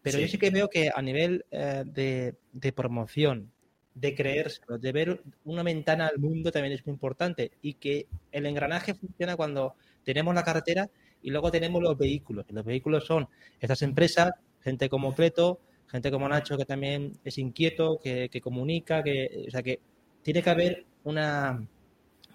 [0.01, 3.51] Pero yo sí que veo que a nivel eh, de, promoción,
[3.93, 8.45] de creérselo, de ver una ventana al mundo también es muy importante y que el
[8.45, 10.89] engranaje funciona cuando tenemos la carretera
[11.21, 12.45] y luego tenemos los vehículos.
[12.49, 13.27] los vehículos son
[13.59, 19.45] estas empresas, gente como Cleto, gente como Nacho que también es inquieto, que, comunica, que,
[19.47, 19.79] o sea que
[20.21, 21.65] tiene que haber una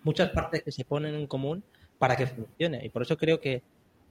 [0.02, 1.64] muchas partes que se ponen en común
[1.98, 2.84] para que funcione.
[2.84, 3.62] Y por eso creo que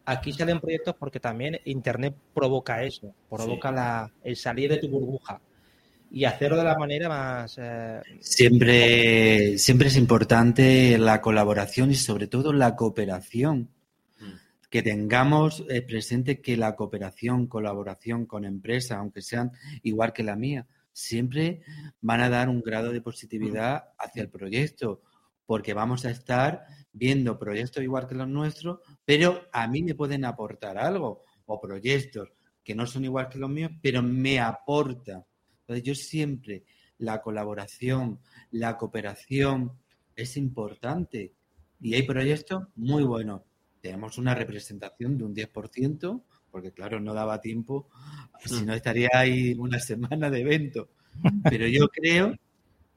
[0.05, 5.39] aquí salen proyectos porque también Internet provoca eso, provoca la, el salir de tu burbuja
[6.13, 7.57] y hacerlo de la manera más...
[7.59, 13.69] Eh, siempre, siempre es importante la colaboración y sobre todo la cooperación.
[14.73, 19.51] Que tengamos eh, presente que la cooperación, colaboración con empresas, aunque sean
[19.83, 21.61] igual que la mía, siempre
[22.01, 25.03] van a dar un grado de positividad hacia el proyecto,
[25.45, 30.25] porque vamos a estar viendo proyectos igual que los nuestros, pero a mí me pueden
[30.25, 32.29] aportar algo, o proyectos
[32.63, 35.23] que no son igual que los míos, pero me aportan.
[35.59, 36.63] Entonces yo siempre,
[36.97, 39.71] la colaboración, la cooperación
[40.15, 41.35] es importante
[41.79, 43.41] y hay proyectos muy buenos.
[43.83, 47.89] Tenemos una representación de un 10%, porque claro, no daba tiempo,
[48.45, 50.87] si no estaría ahí una semana de evento.
[51.49, 52.33] Pero yo creo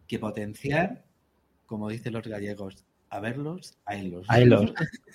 [0.07, 1.03] que potenciar,
[1.67, 4.27] como dicen los gallegos, a verlos, a irlos.
[4.29, 4.73] A irlos.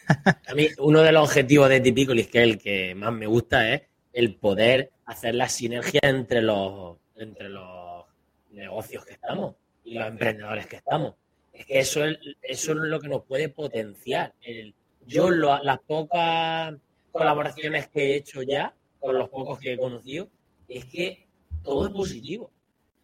[0.47, 3.73] A mí, uno de los objetivos de Tipicolis, que es el que más me gusta,
[3.73, 8.03] es el poder hacer la sinergia entre los, entre los
[8.51, 9.55] negocios que estamos
[9.85, 11.15] y los emprendedores que estamos.
[11.53, 14.33] Es que eso es, eso es lo que nos puede potenciar.
[14.41, 14.75] El,
[15.05, 16.75] yo las pocas
[17.11, 20.29] colaboraciones que he hecho ya, con los pocos que he conocido,
[20.67, 21.27] es que
[21.63, 22.51] todo es positivo.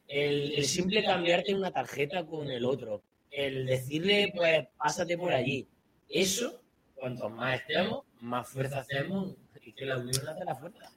[0.08, 5.68] El, el simple cambiarte una tarjeta con el otro, el decirle, pues, pásate por allí,
[6.10, 6.62] eso,
[6.96, 9.36] cuanto más estemos, más fuerza hacemos
[9.68, 10.90] y que la unión hace la fuerza.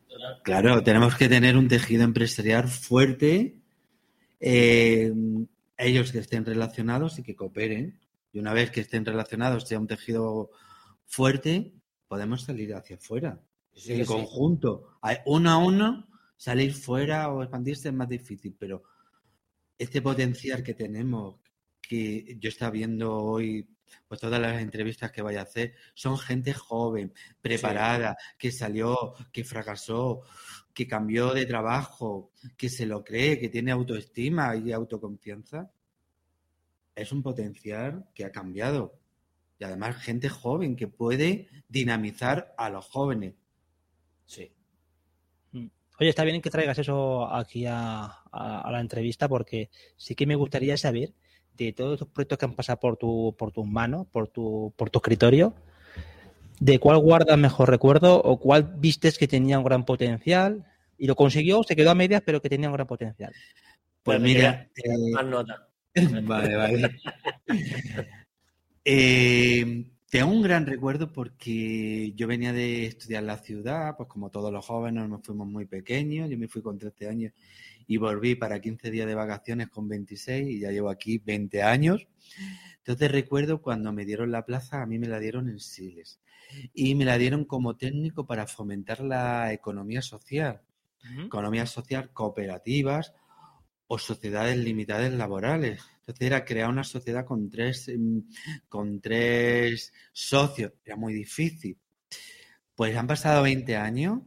[0.43, 3.57] Claro, tenemos que tener un tejido empresarial fuerte,
[4.39, 5.13] eh,
[5.77, 7.99] ellos que estén relacionados y que cooperen.
[8.33, 10.51] Y una vez que estén relacionados, sea un tejido
[11.11, 11.75] fuerte,
[12.07, 13.43] podemos salir hacia afuera.
[13.87, 18.85] en conjunto, uno a uno, salir fuera o expandirse es más difícil, pero
[19.77, 21.41] este potencial que tenemos,
[21.81, 23.69] que yo estaba viendo hoy,
[24.07, 29.43] pues todas las entrevistas que vaya a hacer, son gente joven, preparada, que salió, que
[29.43, 30.23] fracasó,
[30.73, 35.73] que cambió de trabajo, que se lo cree, que tiene autoestima y autoconfianza.
[36.95, 39.00] Es un potencial que ha cambiado
[39.61, 43.35] y además gente joven que puede dinamizar a los jóvenes.
[44.25, 44.51] Sí.
[45.53, 45.67] Mm.
[46.01, 49.69] Oye, está bien que traigas eso aquí a, la entrevista porque
[49.99, 51.13] sí que me gustaría saber
[51.59, 54.89] de todos los proyectos que han pasado por tu, por tus manos, por tu, por
[54.89, 55.55] tu escritorio,
[56.59, 60.65] de cuál guardas mejor recuerdo o cuál vistes que tenía un gran potencial
[60.97, 63.33] y lo consiguió, se quedó a medias, pero que tenía un gran potencial.
[64.03, 64.71] Pues mira,
[65.13, 65.67] más nota.
[66.23, 67.01] Vale, vale.
[68.85, 74.53] Eh, tengo un gran recuerdo porque yo venía de estudiar la ciudad, pues como todos
[74.53, 77.33] los jóvenes nos fuimos muy pequeños, yo me fui con 13 años
[77.87, 82.09] y volví para 15 días de vacaciones con 26 y ya llevo aquí 20 años.
[82.79, 86.21] Entonces recuerdo cuando me dieron la plaza, a mí me la dieron en Siles
[86.75, 90.63] y me la dieron como técnico para fomentar la economía social,
[91.25, 93.13] economía social cooperativas
[93.93, 95.83] o sociedades limitadas laborales.
[95.99, 98.23] Entonces era crear una sociedad con tres, em,
[98.69, 100.73] con tres socios.
[100.85, 101.77] Era muy difícil.
[102.77, 104.21] Pues han pasado 20 años.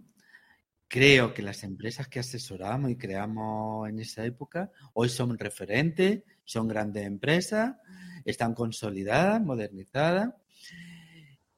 [0.89, 6.67] Creo que las empresas que asesoramos y creamos en esa época hoy son referentes, son
[6.67, 7.77] grandes empresas,
[8.25, 10.33] están consolidadas, modernizadas.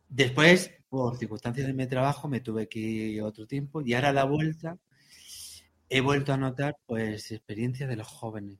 [0.08, 4.26] Después, por circunstancias de mi trabajo, me tuve que ir otro tiempo y ahora la
[4.26, 4.78] vuelta
[5.90, 8.60] he vuelto a notar pues experiencias de los jóvenes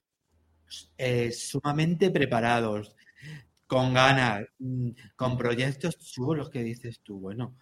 [0.98, 2.94] eh, sumamente preparados,
[3.66, 7.18] con ganas, mm, con proyectos chulos que dices tú.
[7.18, 7.56] Bueno,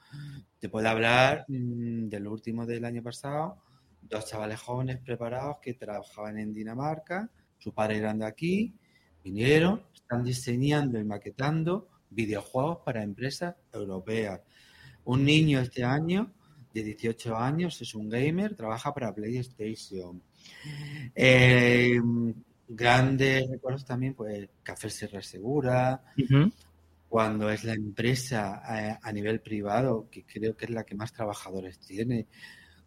[0.58, 3.62] te puedo hablar mm, del último del año pasado,
[4.02, 8.74] dos chavales jóvenes preparados que trabajaban en Dinamarca, su padre eran de aquí,
[9.22, 14.40] vinieron, están diseñando y maquetando videojuegos para empresas europeas.
[15.04, 16.32] Un niño este año
[16.74, 20.20] de 18 años es un gamer, trabaja para PlayStation.
[21.14, 21.98] Eh,
[22.66, 26.02] Grandes recuerdos también, pues Café Sierra Segura,
[27.08, 31.12] cuando es la empresa eh, a, nivel privado, que creo que es la que más
[31.12, 32.26] trabajadores tiene.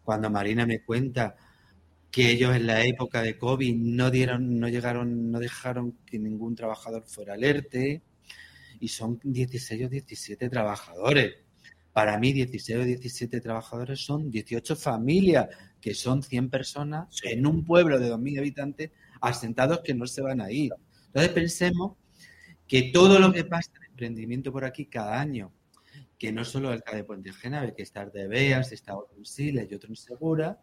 [0.02, 1.36] Cuando Marina me cuenta
[2.10, 6.54] que ellos en la época de COVID no dieron, no llegaron, no dejaron que ningún
[6.56, 8.02] trabajador fuera alerte,
[8.80, 11.47] y son 16 o 17 trabajadores.
[11.98, 15.48] Para mí, 16 o 17 trabajadores son 18 familias,
[15.80, 20.40] que son 100 personas en un pueblo de 2.000 habitantes asentados que no se van
[20.40, 20.72] a ir.
[21.06, 21.96] Entonces pensemos
[22.68, 25.52] que todo lo que pasa en emprendimiento por aquí cada año,
[26.16, 29.66] que no solo el de Puente Genave, que está de Beas, está otro en Siles
[29.68, 30.60] y otro en Segura,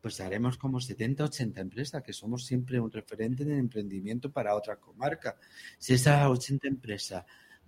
[0.00, 4.74] pues haremos como 70, 80 empresas, que somos siempre un referente de emprendimiento para otra
[4.74, 5.36] comarca.
[5.78, 7.24] Si esas 80 empresas,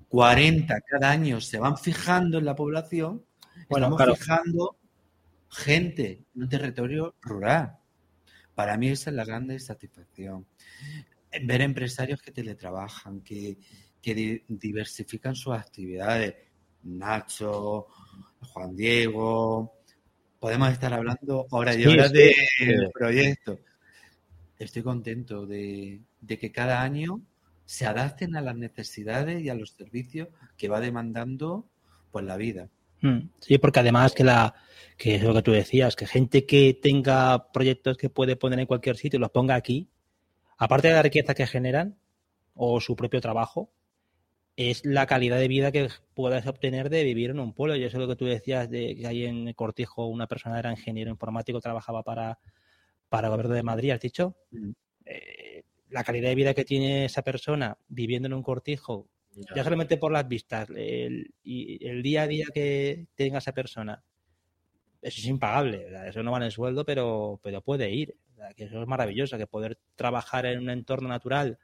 [0.08, 3.24] 40 cada año se van fijando en la población,
[3.68, 4.76] bueno, estamos fijando
[5.50, 7.76] gente en un territorio rural.
[8.54, 10.46] Para mí esa es la grande satisfacción.
[11.42, 13.58] Ver empresarios que teletrabajan, que,
[14.00, 16.34] que diversifican sus actividades.
[16.84, 17.88] Nacho,
[18.40, 19.74] Juan Diego,
[20.38, 23.58] podemos estar hablando horas y horas del proyecto.
[24.58, 27.20] Estoy contento de, de, que cada año
[27.66, 31.68] se adapten a las necesidades y a los servicios que va demandando
[32.10, 32.70] pues la vida.
[33.02, 33.28] Mm.
[33.40, 34.54] Sí, porque además que la
[34.96, 38.66] que es lo que tú decías, que gente que tenga proyectos que puede poner en
[38.66, 39.90] cualquier sitio y los ponga aquí,
[40.56, 41.98] aparte de la riqueza que generan
[42.54, 43.70] o su propio trabajo,
[44.56, 47.76] es la calidad de vida que puedas obtener de vivir en un pueblo.
[47.76, 50.70] Y eso es lo que tú decías de que ahí en Cortijo una persona era
[50.70, 52.38] ingeniero informático, trabajaba para,
[53.10, 54.34] para el gobierno de Madrid, ¿has dicho?
[54.50, 54.70] Mm.
[55.04, 55.62] Eh,
[55.96, 59.08] la calidad de vida que tiene esa persona viviendo en un cortijo,
[59.54, 64.02] ya, solamente por las vistas, el, y el día a día que tenga esa persona,
[65.00, 65.86] eso es impagable.
[66.06, 68.14] Eso no vale el sueldo, pero, pero puede ir.
[68.56, 71.58] Que eso es maravilloso, que poder trabajar en un entorno natural,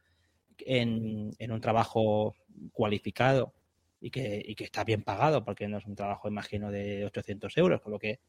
[0.58, 2.34] en, en un trabajo
[2.72, 3.52] cualificado
[4.00, 7.56] y que, y que está bien pagado, porque no es un trabajo, imagino, de 800
[7.58, 8.20] euros, con lo que,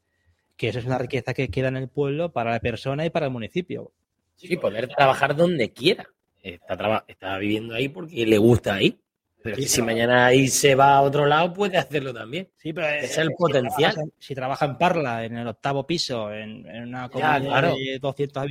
[0.56, 3.26] que eso es una riqueza que queda en el pueblo para la persona y para
[3.26, 3.92] el municipio.
[4.36, 6.06] Sí, poder trabajar donde quiera.
[6.42, 8.98] Está, está viviendo ahí porque le gusta ahí.
[9.42, 12.48] Pero si mañana ahí se va a otro lado, puede hacerlo también.
[12.56, 13.94] Sí, pero es el potencial.
[14.18, 18.46] si trabaja en Parla, en el octavo piso, en, una comunidad de 200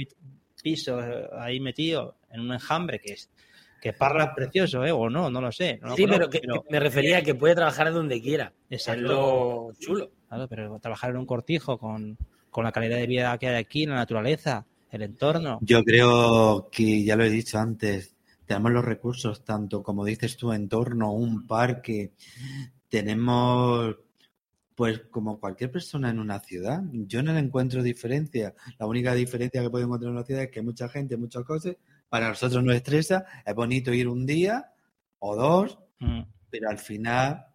[0.61, 1.03] pisos
[1.33, 3.29] ahí metido, en un enjambre que es
[3.81, 4.91] que Parla es precioso, ¿eh?
[4.93, 5.79] O no, no lo sé.
[5.97, 8.53] sí, pero, que, me refería a que puede trabajar donde quiera.
[8.69, 10.11] Es lo chulo.
[10.29, 12.17] Claro, pero trabajar en un cortijo con,
[12.49, 15.59] con la calidad de vida que hay aquí, la naturaleza, el entorno.
[15.61, 18.15] Yo creo que, ya lo he dicho antes,
[18.45, 22.13] tenemos los recursos, tanto como dices tú, entorno, un parque,
[22.89, 23.95] tenemos
[24.75, 28.55] pues como cualquier persona en una ciudad, yo no le encuentro diferencia.
[28.79, 31.43] La única diferencia que puedo encontrar en una ciudad es que hay mucha gente, muchas
[31.43, 31.75] cosas,
[32.09, 34.71] para nosotros nos estresa, es bonito ir un día
[35.19, 36.21] o dos, mm.
[36.49, 37.45] pero al final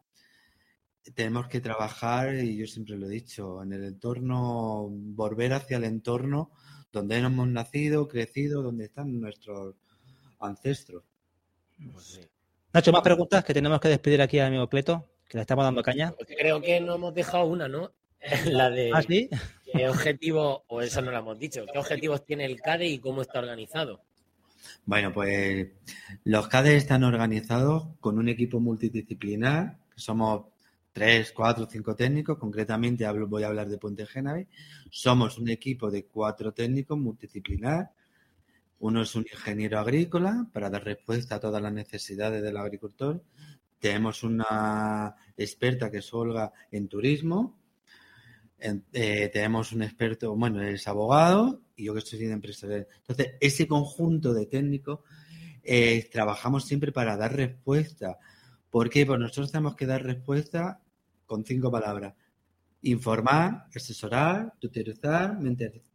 [1.15, 5.85] tenemos que trabajar, y yo siempre lo he dicho, en el entorno, volver hacia el
[5.85, 6.53] entorno
[6.93, 9.75] donde hemos nacido, crecido, donde están nuestros
[10.41, 11.05] ancestros.
[11.93, 12.21] Pues
[12.73, 15.83] Nacho, más preguntas que tenemos que despedir aquí a amigo Cleto, que le estamos dando
[15.83, 16.15] caña.
[16.27, 17.93] Creo que no hemos dejado una, ¿no?
[18.47, 19.29] La de ¿Ah, sí?
[19.73, 23.23] qué objetivo, o eso no lo hemos dicho, qué objetivos tiene el CADE y cómo
[23.23, 24.03] está organizado.
[24.85, 25.69] Bueno, pues
[26.25, 30.47] los CADE están organizados con un equipo multidisciplinar, que somos
[30.99, 34.49] tres, cuatro, cinco técnicos, concretamente voy a hablar de Puente Génave.
[34.91, 37.93] Somos un equipo de cuatro técnicos multidisciplinar.
[38.81, 43.23] Uno es un ingeniero agrícola para dar respuesta a todas las necesidades del agricultor.
[43.79, 47.57] Tenemos una experta que es Olga en turismo.
[48.59, 52.89] Eh, tenemos un experto, bueno, es abogado y yo que estoy de empresarial.
[53.03, 54.99] Entonces, ese conjunto de técnicos
[55.63, 58.19] eh, trabajamos siempre para dar respuesta.
[58.69, 59.07] ¿Por qué?
[59.07, 60.83] Pues nosotros tenemos que dar respuesta
[61.29, 62.15] con cinco palabras.
[62.83, 65.39] Informar, asesorar, tutorizar,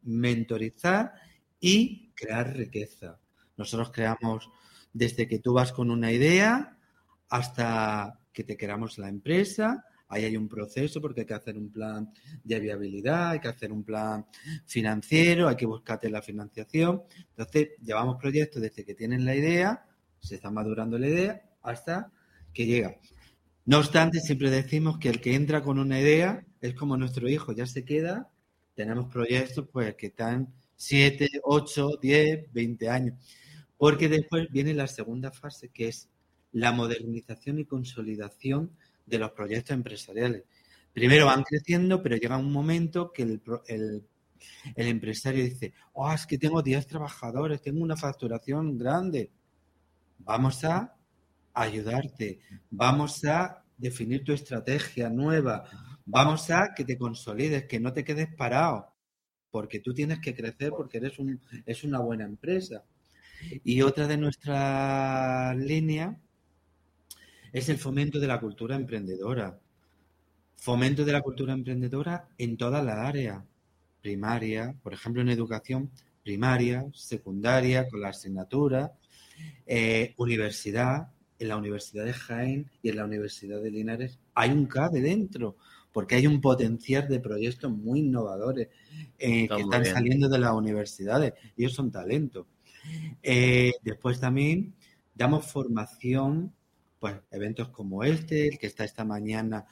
[0.04, 1.14] mentorizar
[1.60, 3.20] y crear riqueza.
[3.58, 4.50] Nosotros creamos
[4.94, 6.78] desde que tú vas con una idea
[7.30, 11.72] hasta que te creamos la empresa, Ahí hay un proceso porque hay que hacer un
[11.72, 12.14] plan
[12.44, 14.28] de viabilidad, hay que hacer un plan
[14.68, 17.02] financiero, hay que buscarte la financiación.
[17.30, 19.88] Entonces, llevamos proyectos desde que tienen la idea,
[20.20, 22.12] se está madurando la idea, hasta
[22.54, 22.96] que llega.
[23.66, 27.54] No obstante, siempre decimos que el que entra con una idea es como nuestro hijo,
[27.54, 28.30] ya se queda.
[28.76, 33.18] Tenemos proyectos pues que están 7, 8, 10, 20 años.
[33.78, 36.10] Porque después viene la segunda fase, que es
[36.52, 38.72] la modernización y consolidación
[39.06, 40.44] de los proyectos empresariales.
[40.92, 44.04] Primero van creciendo, pero llega un momento que el, el,
[44.76, 49.32] empresario dice, oh, es que tengo 10 trabajadores, tengo una facturación grande.
[50.20, 50.96] Vamos a
[51.54, 52.40] ayudarte,
[52.70, 55.66] vamos a definir tu estrategia nueva,
[56.06, 58.94] vamos a que te consolides, que no te quedes parado,
[59.52, 62.84] porque tú tienes que crecer porque eres un, es una buena empresa.
[63.64, 66.16] Y otra de nuestras líneas
[67.52, 69.60] es el fomento de la cultura emprendedora.
[70.56, 73.44] Fomento de la cultura emprendedora en todas las áreas.
[74.02, 75.92] Primaria, por ejemplo, en educación
[76.24, 78.94] primaria, secundaria, con la asignatura,
[79.66, 84.66] eh, universidad, en la Universidad de Jaén y en la Universidad de Linares hay un
[84.66, 85.58] CADE dentro,
[85.92, 88.70] porque hay un potencial de proyectos muy innovadores
[89.18, 91.34] eh, que están saliendo de las universidades.
[91.56, 92.48] y Ellos son talentos.
[93.22, 94.74] Eh, después también
[95.14, 96.54] damos formación
[97.00, 99.66] pues eventos como este, el que está esta mañana,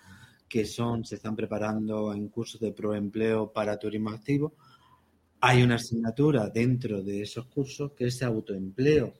[0.49, 4.53] que son, se están preparando en cursos de proempleo para turismo activo.
[5.39, 9.13] Hay una asignatura dentro de esos cursos que es autoempleo.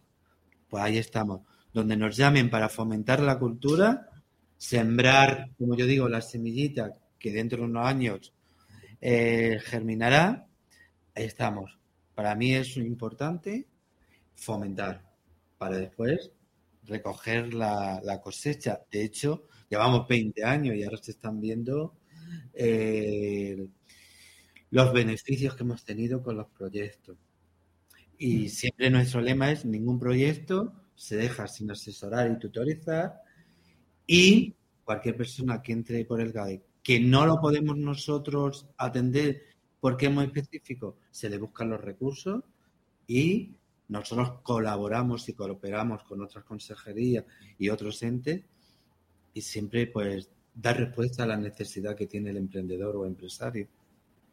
[0.67, 1.39] Pues ahí estamos,
[1.73, 4.09] donde nos llamen para fomentar la cultura,
[4.57, 8.33] sembrar, como yo digo, la semillita que dentro de unos años
[8.99, 10.47] eh, germinará.
[11.15, 11.77] Ahí estamos.
[12.13, 13.67] Para mí es importante
[14.35, 15.03] fomentar
[15.57, 16.31] para después
[16.85, 18.81] recoger la, cosecha.
[18.91, 21.95] De hecho, llevamos 20 años y ahora se están viendo
[22.53, 23.67] eh,
[24.71, 27.17] los beneficios que hemos tenido con los proyectos.
[28.17, 33.23] Y siempre nuestro lema es ningún proyecto se deja sin asesorar y tutorizar
[34.05, 39.41] Y cualquier persona que entre por el GAE que no lo podemos nosotros atender
[39.79, 42.43] porque es muy específico, se le buscan los recursos
[43.07, 43.55] y
[43.87, 47.25] nosotros colaboramos y cooperamos con otras consejerías
[47.57, 48.43] y otros entes
[49.33, 53.67] y siempre pues dar respuesta a la necesidad que tiene el emprendedor o empresario.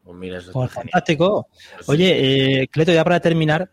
[0.04, 1.48] Pues mira, eso pues fantástico.
[1.86, 3.70] Oye, eh, Cleto, ya para terminar,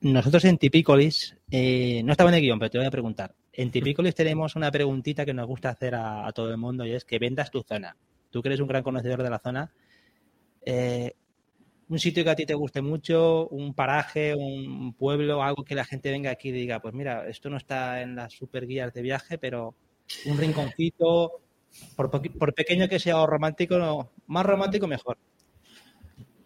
[0.00, 3.34] nosotros en Tipicolis, eh, no estaba en el guion, pero te voy a preguntar.
[3.52, 7.04] En Tipicolis tenemos una preguntita que nos gusta hacer a, todo el mundo y es
[7.04, 7.96] que vendas tu zona.
[8.30, 9.72] Tú que eres un gran conocedor de la zona,
[10.64, 11.14] eh,
[11.88, 15.84] un sitio que a ti te guste mucho, un paraje, un pueblo, algo que la
[15.84, 19.02] gente venga aquí y diga, pues mira, esto no está en las super guías de
[19.02, 19.74] viaje, pero
[20.26, 21.40] un rinconcito,
[21.96, 25.18] por, pequeño que sea romántico, más romántico mejor.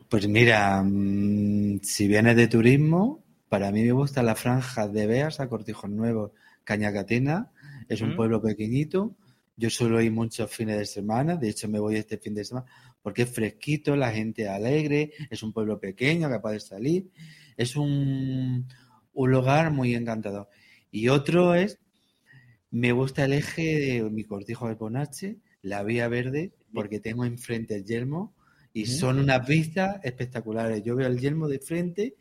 [0.09, 3.24] Pues mira, mm, si vienes de turismo,
[3.55, 6.33] para mí me gusta la franja de Beas a Cortijos Nuevos,
[6.65, 7.53] Cañacatena.
[7.89, 9.15] Es un pueblo pequeñito.
[9.57, 11.37] Yo suelo ir muchos fines de semana.
[11.37, 12.67] De hecho, me voy este fin de semana
[13.01, 15.13] porque es fresquito, la gente alegre.
[15.31, 17.11] Es un pueblo pequeño, capaz de salir.
[17.57, 18.67] Es un,
[19.13, 20.49] un lugar muy encantador.
[20.91, 21.79] Y otro es
[22.73, 27.77] me gusta el eje de mi cortijo de Ponache, la vía verde, porque tengo enfrente
[27.77, 28.35] el yelmo
[28.73, 30.83] y son unas vistas espectaculares.
[30.83, 32.17] Yo veo el yelmo de frente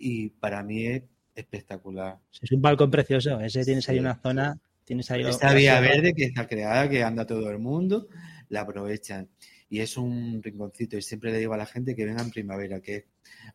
[0.00, 1.02] y para mí es
[1.34, 2.18] espectacular.
[2.42, 3.38] Es un balcón precioso.
[3.40, 4.58] Ese tienes ahí una zona.
[4.84, 8.08] Tienes ahí Esta vía verde que está creada, que anda todo el mundo,
[8.48, 9.28] la aprovechan
[9.70, 10.96] y es un rinconcito.
[10.96, 13.06] Y siempre le digo a la gente que venga en primavera que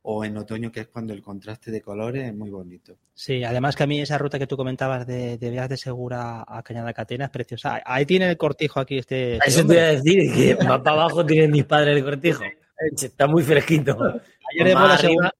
[0.03, 2.97] o en otoño, que es cuando el contraste de colores es muy bonito.
[3.13, 6.45] Sí, además que a mí esa ruta que tú comentabas de, de Vías de Segura
[6.47, 7.81] a Cañada Catena es preciosa.
[7.85, 9.35] Ahí tiene el cortijo aquí este.
[9.35, 12.43] este Eso te iba a decir, que más para abajo tienen mis padres el cortijo.
[13.01, 13.97] Está muy fresquito.
[14.51, 15.33] Ayer la, segunda,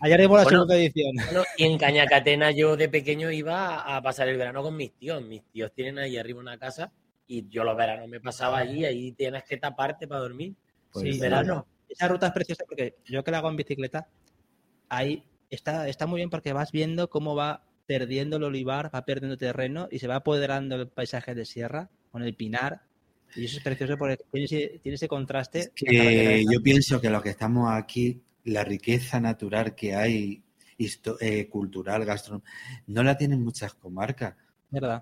[0.00, 1.14] ayer la segunda edición.
[1.56, 5.22] y en Cañacatena yo de pequeño iba a pasar el verano con mis tíos.
[5.22, 6.92] Mis tíos tienen ahí arriba una casa
[7.26, 10.54] y yo los veranos me pasaba allí, ahí tienes que taparte para dormir.
[10.90, 11.66] Pues sí, verano.
[11.88, 14.08] Esa ruta es preciosa porque yo que la hago en bicicleta,
[14.88, 19.38] ahí está, está muy bien porque vas viendo cómo va perdiendo el olivar, va perdiendo
[19.38, 22.82] terreno y se va apoderando el paisaje de sierra con el pinar.
[23.36, 25.70] Y eso es precioso porque tiene ese, contraste.
[25.74, 30.42] que yo pienso que los que estamos aquí, la riqueza natural que hay,
[31.20, 32.50] eh, cultural, gastronómica,
[32.86, 34.34] no la tienen muchas comarcas.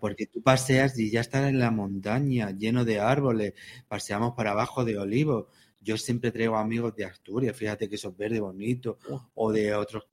[0.01, 3.55] Porque tú paseas y ya estás en la montaña, lleno de árboles,
[3.89, 5.47] paseamos para abajo de olivos.
[5.81, 8.97] Yo siempre traigo amigos de Asturias, fíjate que esos verdes bonitos,
[9.35, 10.05] o de otras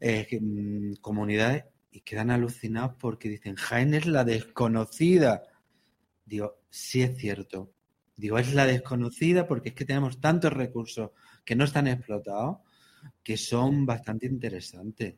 [0.00, 5.42] eh, mm, comunidades, y quedan alucinados porque dicen, Jaén es la desconocida.
[6.24, 7.72] Digo, sí es cierto.
[8.16, 11.10] Digo, es la desconocida porque es que tenemos tantos recursos
[11.48, 12.58] que no están explotados
[13.22, 15.14] que son bastante interesantes.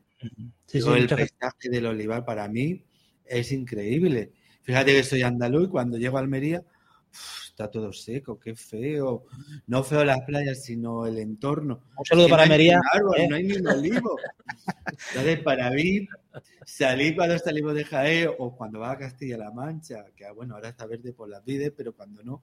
[0.71, 2.85] el paisaje del olivar para mí
[3.25, 4.31] es increíble.
[4.61, 6.63] Fíjate que soy andaluz y cuando llego a Almería
[7.45, 9.25] está todo seco, qué feo.
[9.67, 11.81] No feo las playas, sino el entorno.
[11.97, 12.79] Un saludo para Almería.
[13.17, 13.27] ¿eh?
[13.27, 14.15] No hay ni un olivo.
[15.09, 16.07] Entonces, para mí,
[16.65, 20.85] salir cuando salimos de Jaén o cuando va a Castilla-La Mancha, que bueno, ahora está
[20.85, 22.41] verde por las vides, pero cuando no,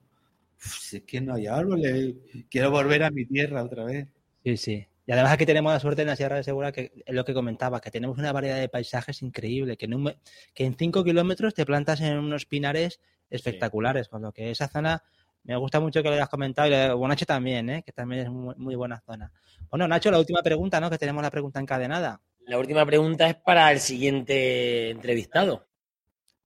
[0.63, 2.15] es que no hay árboles.
[2.49, 4.07] Quiero volver a mi tierra otra vez.
[4.43, 4.87] Sí, sí.
[5.05, 7.33] Y además aquí tenemos la suerte en la Sierra de Segura, que es lo que
[7.33, 10.15] comentaba, que tenemos una variedad de paisajes increíble, que en,
[10.53, 12.99] que en cinco kilómetros te plantas en unos pinares
[13.31, 15.03] espectaculares, con lo que esa zona
[15.43, 17.83] me gusta mucho que lo hayas comentado y Bonache también, ¿eh?
[17.83, 19.31] que también es muy, buena zona.
[19.71, 20.91] Bueno, Nacho, la última pregunta, ¿no?
[20.91, 22.21] Que tenemos la pregunta encadenada.
[22.45, 25.68] La última pregunta es para el siguiente entrevistado.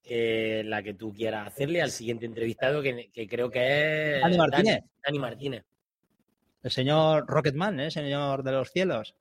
[0.10, 4.84] La que tú quieras hacerle al siguiente entrevistado, que, creo que es Dani Martínez.
[5.06, 5.64] Dani Martínez.
[6.62, 7.92] El señor Rocketman, ¿eh?
[7.92, 9.16] señor de los cielos.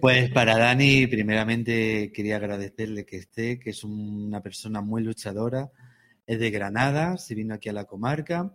[0.00, 5.70] Pues para Dani, primeramente quería agradecerle que esté, que es una persona muy luchadora.
[6.26, 8.54] Es de Granada, se vino aquí a la comarca.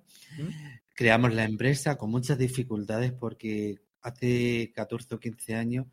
[0.94, 5.86] Creamos la empresa con muchas dificultades porque hace 14 o 15 años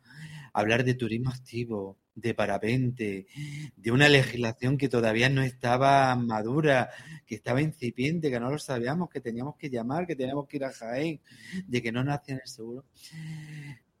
[0.55, 3.27] hablar de turismo activo, de parapente,
[3.75, 6.89] de una legislación que todavía no estaba madura,
[7.27, 10.63] que estaba incipiente, que no lo sabíamos, que teníamos que llamar, que teníamos que ir
[10.63, 11.19] a Jaén,
[11.67, 12.85] de que no nos hacían el seguro.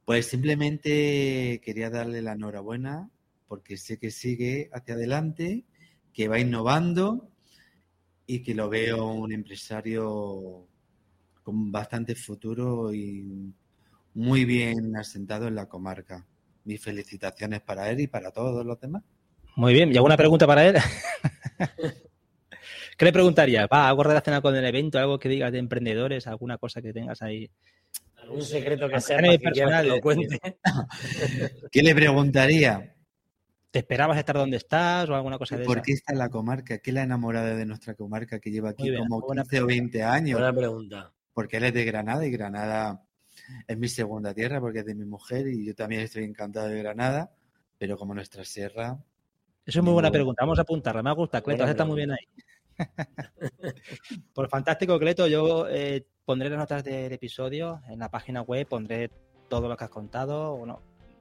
[0.05, 3.09] Pues simplemente quería darle la enhorabuena
[3.49, 5.65] porque sé que sigue hacia adelante,
[6.13, 7.31] que va innovando
[8.25, 10.69] y que lo veo un empresario
[11.43, 13.53] con bastante futuro y
[14.13, 16.25] muy bien asentado en la comarca
[16.65, 19.03] mis felicitaciones para él y para todos los demás.
[19.55, 20.75] Muy bien, ¿y alguna pregunta para él?
[22.97, 23.67] ¿Qué le preguntaría?
[23.67, 27.21] ¿Va algo relacionado con el evento, algo que digas de emprendedores, alguna cosa que tengas
[27.21, 27.49] ahí?
[28.17, 30.39] ¿Algún secreto que sea que lo cuente?
[31.71, 32.95] ¿Qué le preguntaría?
[33.69, 35.83] ¿Te esperabas estar donde estás o alguna cosa de ¿Por esa?
[35.83, 36.77] qué está en la comarca?
[36.79, 40.03] ¿Qué la enamorada de nuestra comarca que lleva aquí bien, como buena 15 o 20
[40.03, 40.39] años?
[40.39, 41.13] Buena pregunta.
[41.33, 43.03] Porque él es de Granada y Granada
[43.67, 46.79] es mi segunda tierra porque es de mi mujer y yo también estoy encantado de
[46.79, 47.31] Granada,
[47.77, 48.97] pero como nuestra sierra,
[49.65, 50.43] Eso es muy buena pregunta.
[50.43, 51.01] Vamos a apuntarla.
[51.03, 51.63] Me gusta, Cleto.
[51.63, 52.27] Has estado muy bien ahí.
[54.33, 55.27] Pues fantástico, Cleto.
[55.27, 59.09] Yo eh, pondré las notas del episodio en la página web, pondré
[59.49, 60.59] todo lo que has contado,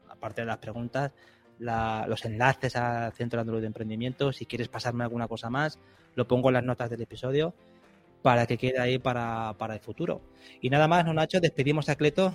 [0.08, 1.12] aparte de las preguntas,
[1.58, 4.32] la- los enlaces al Centro Andaluz de Emprendimiento.
[4.32, 5.78] Si quieres pasarme alguna cosa más,
[6.14, 7.54] lo pongo en las notas del episodio
[8.24, 10.22] para que quede ahí para, para el futuro.
[10.62, 11.40] Y nada más, ¿no, Nacho?
[11.40, 12.34] Despedimos a Cleto.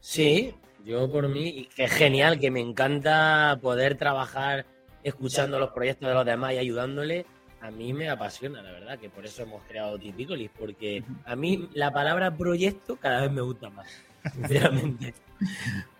[0.00, 0.52] Sí,
[0.84, 4.66] yo por mí, y que es genial, que me encanta poder trabajar
[5.04, 7.24] escuchando los proyectos de los demás y ayudándole.
[7.60, 11.68] A mí me apasiona, la verdad, que por eso hemos creado Tipicolis, porque a mí
[11.72, 13.86] la palabra proyecto cada vez me gusta más,
[14.34, 15.14] sinceramente.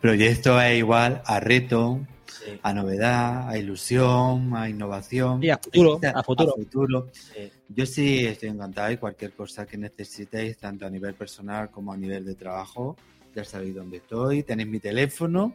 [0.00, 5.42] proyecto es igual a reto, Sí, a novedad, a ilusión, a innovación.
[5.42, 6.52] Y a futuro, a futuro.
[6.54, 7.08] futuro.
[7.12, 7.50] sí.
[7.68, 11.96] Yo sí estoy encantado y cualquier cosa que necesitéis, tanto a nivel personal como a
[11.96, 12.96] nivel de trabajo,
[13.34, 15.54] ya sabéis dónde estoy, tenéis mi teléfono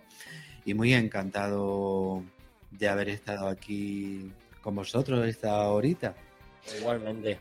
[0.63, 2.23] y muy encantado
[2.71, 6.15] de haber estado aquí con vosotros esta horita.
[6.79, 7.39] Igualmente.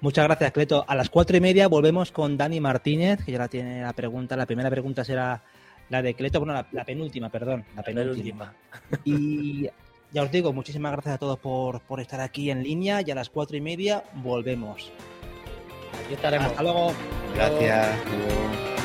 [0.00, 0.84] Muchas gracias, Cleto.
[0.86, 4.36] A las cuatro y media volvemos con Dani Martínez, que ya la tiene la pregunta.
[4.36, 5.42] La primera pregunta será
[5.90, 7.64] la de Cleto, bueno, la, la penúltima, perdón.
[7.70, 8.54] La La penúltima.
[8.90, 9.00] penúltima.
[9.04, 9.68] Y
[10.12, 13.14] ya os digo, muchísimas gracias a todos por, por estar aquí en línea y a
[13.14, 14.90] las cuatro y media volvemos.
[16.04, 16.48] Aquí estaremos.
[16.48, 16.92] Hasta luego.
[17.34, 17.88] Gracias.
[17.88, 18.77] hasta luego.